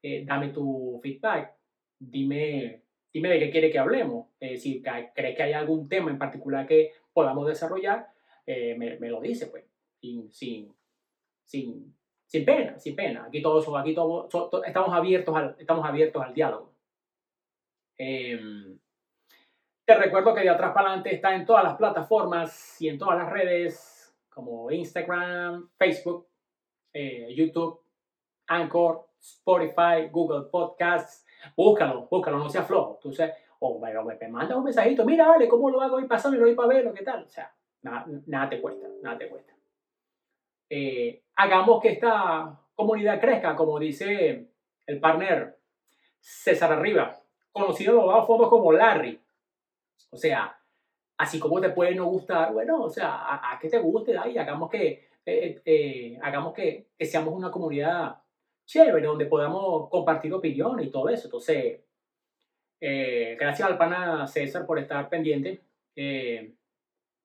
eh, 0.03 0.25
dame 0.25 0.51
tu 0.51 1.01
feedback. 1.03 1.57
Dime, 1.99 2.83
dime 3.13 3.29
de 3.29 3.39
qué 3.39 3.51
quiere 3.51 3.71
que 3.71 3.79
hablemos. 3.79 4.29
Eh, 4.41 4.57
si 4.57 4.83
crees 4.83 5.37
que 5.37 5.43
hay 5.43 5.53
algún 5.53 5.89
tema 5.89 6.11
en 6.11 6.19
particular 6.19 6.67
que 6.67 6.93
podamos 7.13 7.47
desarrollar, 7.47 8.09
eh, 8.47 8.75
me, 8.77 9.09
lo 9.09 9.21
dice, 9.21 9.47
pues, 9.47 9.65
sin, 10.01 10.75
sin, 11.45 11.95
sin 12.27 12.45
pena, 12.45 12.79
sin 12.79 12.97
pena. 12.97 13.25
Aquí 13.27 13.43
todos, 13.43 13.67
aquí 13.77 13.95
todos, 13.95 14.29
estamos 14.67 14.93
abiertos 14.93 15.37
al, 15.37 15.57
estamos 15.59 15.85
abiertos 15.85 16.23
al 16.23 16.35
diálogo. 16.35 16.73
Eh, 17.99 18.39
te 19.85 19.95
recuerdo 19.95 20.35
que 20.35 20.41
de 20.41 20.49
atrás 20.49 20.73
para 20.73 20.89
adelante 20.89 21.15
está 21.15 21.35
en 21.35 21.45
todas 21.45 21.65
las 21.65 21.77
plataformas 21.77 22.81
y 22.81 22.89
en 22.89 22.99
todas 22.99 23.19
las 23.19 23.31
redes 23.31 24.17
como 24.31 24.71
Instagram, 24.71 25.71
Facebook, 25.79 26.27
eh, 26.93 27.33
YouTube, 27.35 27.81
Anchor, 28.49 29.07
Spotify, 29.21 30.09
Google 30.11 30.49
Podcasts. 30.51 31.25
Búscalo, 31.57 32.09
búscalo, 32.11 32.39
no 32.39 32.49
sea 32.49 32.65
flojo. 32.65 32.99
Sabes, 33.13 33.35
o 33.61 33.79
me 33.79 34.29
manda 34.29 34.57
un 34.57 34.65
mensajito, 34.65 35.05
mira, 35.05 35.27
dale, 35.27 35.49
¿cómo 35.49 35.71
lo 35.71 35.81
hago? 35.81 36.01
Y 36.01 36.07
pásamelo 36.07 36.47
ahí 36.47 36.55
para 36.55 36.69
verlo, 36.69 36.93
¿qué 36.93 37.03
tal? 37.03 37.25
O 37.25 37.29
sea, 37.29 37.55
nada 37.83 38.49
te 38.49 38.61
cuesta, 38.61 38.87
nada 39.03 39.17
te 39.17 39.29
cuesta. 39.29 39.54
Eh, 40.69 41.23
hagamos 41.37 41.81
que 41.81 41.91
esta 41.91 42.61
comunidad 42.75 43.21
crezca, 43.21 43.55
como 43.55 43.79
dice 43.79 44.49
el 44.87 45.01
partner 45.01 45.59
César 46.21 46.73
Arriba, 46.73 47.17
conocido 47.53 48.11
a 48.11 48.19
los 48.19 48.27
fondos 48.27 48.49
como 48.49 48.73
Larry. 48.73 49.21
O 50.11 50.17
sea, 50.17 50.59
así 51.19 51.39
como 51.39 51.61
te 51.61 51.71
puede 51.71 51.95
no 51.95 52.07
gustar, 52.07 52.53
bueno, 52.53 52.83
o 52.83 52.91
sea, 52.91 53.15
a, 53.15 53.55
a 53.55 53.59
que 53.59 53.69
te 53.69 53.79
guste, 53.79 54.13
y 54.13 54.39
hagamos 54.39 54.71
que, 54.71 55.09
eh, 55.27 55.63
eh, 55.65 56.19
hagamos 56.23 56.55
que, 56.55 56.89
que, 56.99 57.05
seamos 57.05 57.35
una 57.35 57.51
comunidad 57.51 58.17
chévere, 58.67 59.07
donde 59.07 59.27
podamos 59.27 59.89
compartir 59.89 60.33
opiniones 60.33 60.87
y 60.87 60.91
todo 60.91 61.09
eso. 61.09 61.27
Entonces, 61.27 61.81
eh, 62.81 63.37
gracias 63.39 63.69
al 63.69 63.79
pana 63.79 64.27
César 64.27 64.67
por 64.67 64.79
estar 64.79 65.09
pendiente. 65.09 65.61
Eh, 65.97 66.53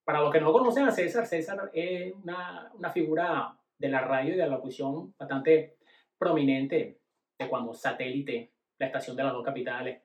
para 0.10 0.22
los 0.22 0.34
que 0.34 0.41
no 0.41 0.52
conocen 0.52 0.86
a 0.86 0.91
César, 0.91 1.28
César 1.28 1.69
es 1.72 2.12
una, 2.24 2.72
una 2.74 2.89
figura 2.89 3.56
de 3.78 3.89
la 3.89 4.02
radio 4.02 4.34
y 4.34 4.38
de 4.38 4.48
la 4.48 4.56
locución 4.56 5.13
bastante 5.15 5.76
prominente 6.17 6.98
de 7.38 7.48
cuando 7.48 7.76
Satélite, 7.76 8.50
la 8.80 8.88
estación 8.88 9.15
de 9.15 9.24
las 9.24 9.34
dos 9.34 9.45
capitales, 9.45 10.02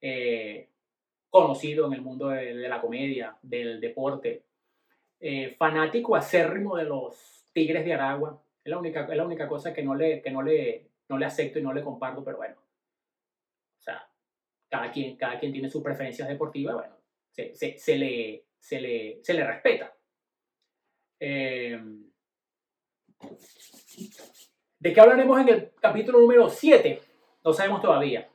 eh, 0.00 0.70
conocido 1.28 1.86
en 1.86 1.92
el 1.92 2.00
mundo 2.00 2.28
de, 2.28 2.54
de, 2.54 2.66
la 2.66 2.80
comedia, 2.80 3.36
del 3.42 3.78
deporte, 3.78 4.46
eh, 5.20 5.54
fanático 5.58 6.16
acérrimo 6.16 6.78
de 6.78 6.84
los 6.84 7.46
Tigres 7.52 7.84
de 7.84 7.92
Aragua. 7.92 8.42
Es 8.64 8.70
la 8.70 8.78
única, 8.78 9.02
es 9.02 9.16
la 9.18 9.26
única 9.26 9.46
cosa 9.48 9.74
que, 9.74 9.82
no 9.82 9.94
le, 9.94 10.22
que 10.22 10.30
no, 10.30 10.40
le, 10.40 10.88
no 11.10 11.18
le 11.18 11.26
acepto 11.26 11.58
y 11.58 11.62
no 11.62 11.74
le 11.74 11.84
comparto, 11.84 12.24
pero 12.24 12.38
bueno. 12.38 12.56
O 13.78 13.82
sea, 13.82 14.08
cada 14.70 14.90
quien, 14.90 15.14
cada 15.18 15.38
quien 15.38 15.52
tiene 15.52 15.68
sus 15.68 15.82
preferencias 15.82 16.26
deportivas, 16.26 16.74
bueno, 16.74 16.96
se, 17.32 17.54
se, 17.54 17.76
se 17.76 17.98
le, 17.98 18.46
se, 18.62 18.80
le, 18.80 19.18
se 19.22 19.34
le 19.34 19.44
respeta. 19.44 19.92
Eh, 21.18 21.78
¿De 24.78 24.92
qué 24.92 25.00
hablaremos 25.00 25.40
en 25.40 25.48
el 25.48 25.72
capítulo 25.80 26.20
número 26.20 26.48
7? 26.48 27.00
No 27.44 27.52
sabemos 27.52 27.82
todavía, 27.82 28.28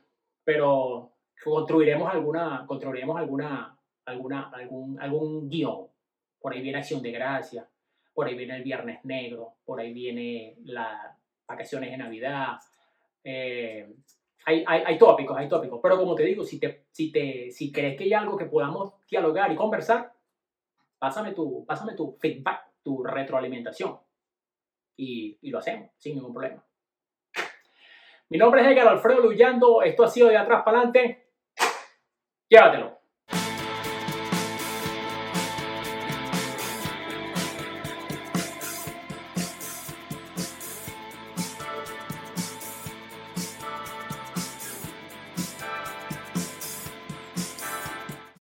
pero 0.44 1.12
construiremos 1.42 2.12
alguna, 2.12 2.64
construiremos 2.66 3.16
alguna, 3.16 3.78
alguna, 4.04 4.50
algún, 4.50 5.00
algún 5.00 5.48
guion. 5.48 5.88
Por 6.40 6.52
ahí 6.52 6.60
viene 6.60 6.78
Acción 6.78 7.02
de 7.02 7.10
Gracia, 7.10 7.66
por 8.12 8.26
ahí 8.28 8.34
viene 8.34 8.56
el 8.56 8.62
Viernes 8.62 9.04
Negro, 9.04 9.54
por 9.64 9.80
ahí 9.80 9.92
viene 9.94 10.56
las 10.64 11.16
vacaciones 11.46 11.90
de 11.90 11.96
Navidad. 11.96 12.58
Eh, 13.24 13.88
hay, 14.44 14.62
hay, 14.66 14.82
hay, 14.86 14.98
tópicos, 14.98 15.36
hay 15.36 15.48
tópicos. 15.48 15.80
Pero 15.82 15.96
como 15.96 16.14
te 16.14 16.24
digo, 16.24 16.44
si, 16.44 16.60
te, 16.60 16.84
si, 16.90 17.10
te, 17.10 17.50
si 17.50 17.72
crees 17.72 17.96
que 17.96 18.04
hay 18.04 18.12
algo 18.12 18.36
que 18.36 18.46
podamos 18.46 18.92
dialogar 19.10 19.50
y 19.52 19.56
conversar, 19.56 20.12
pásame 20.98 21.32
tu, 21.32 21.64
pásame 21.66 21.94
tu 21.94 22.16
feedback, 22.20 22.72
tu 22.82 23.02
retroalimentación. 23.02 23.98
Y, 24.96 25.38
y 25.40 25.50
lo 25.50 25.58
hacemos 25.58 25.90
sin 25.96 26.16
ningún 26.16 26.32
problema. 26.32 26.64
Mi 28.30 28.36
nombre 28.36 28.60
es 28.60 28.66
Edgar 28.66 28.88
Alfredo 28.88 29.20
Luyando. 29.20 29.82
Esto 29.82 30.04
ha 30.04 30.08
sido 30.08 30.28
de 30.28 30.36
atrás 30.36 30.62
para 30.64 30.78
adelante. 30.78 31.30
Llévatelo. 32.48 32.97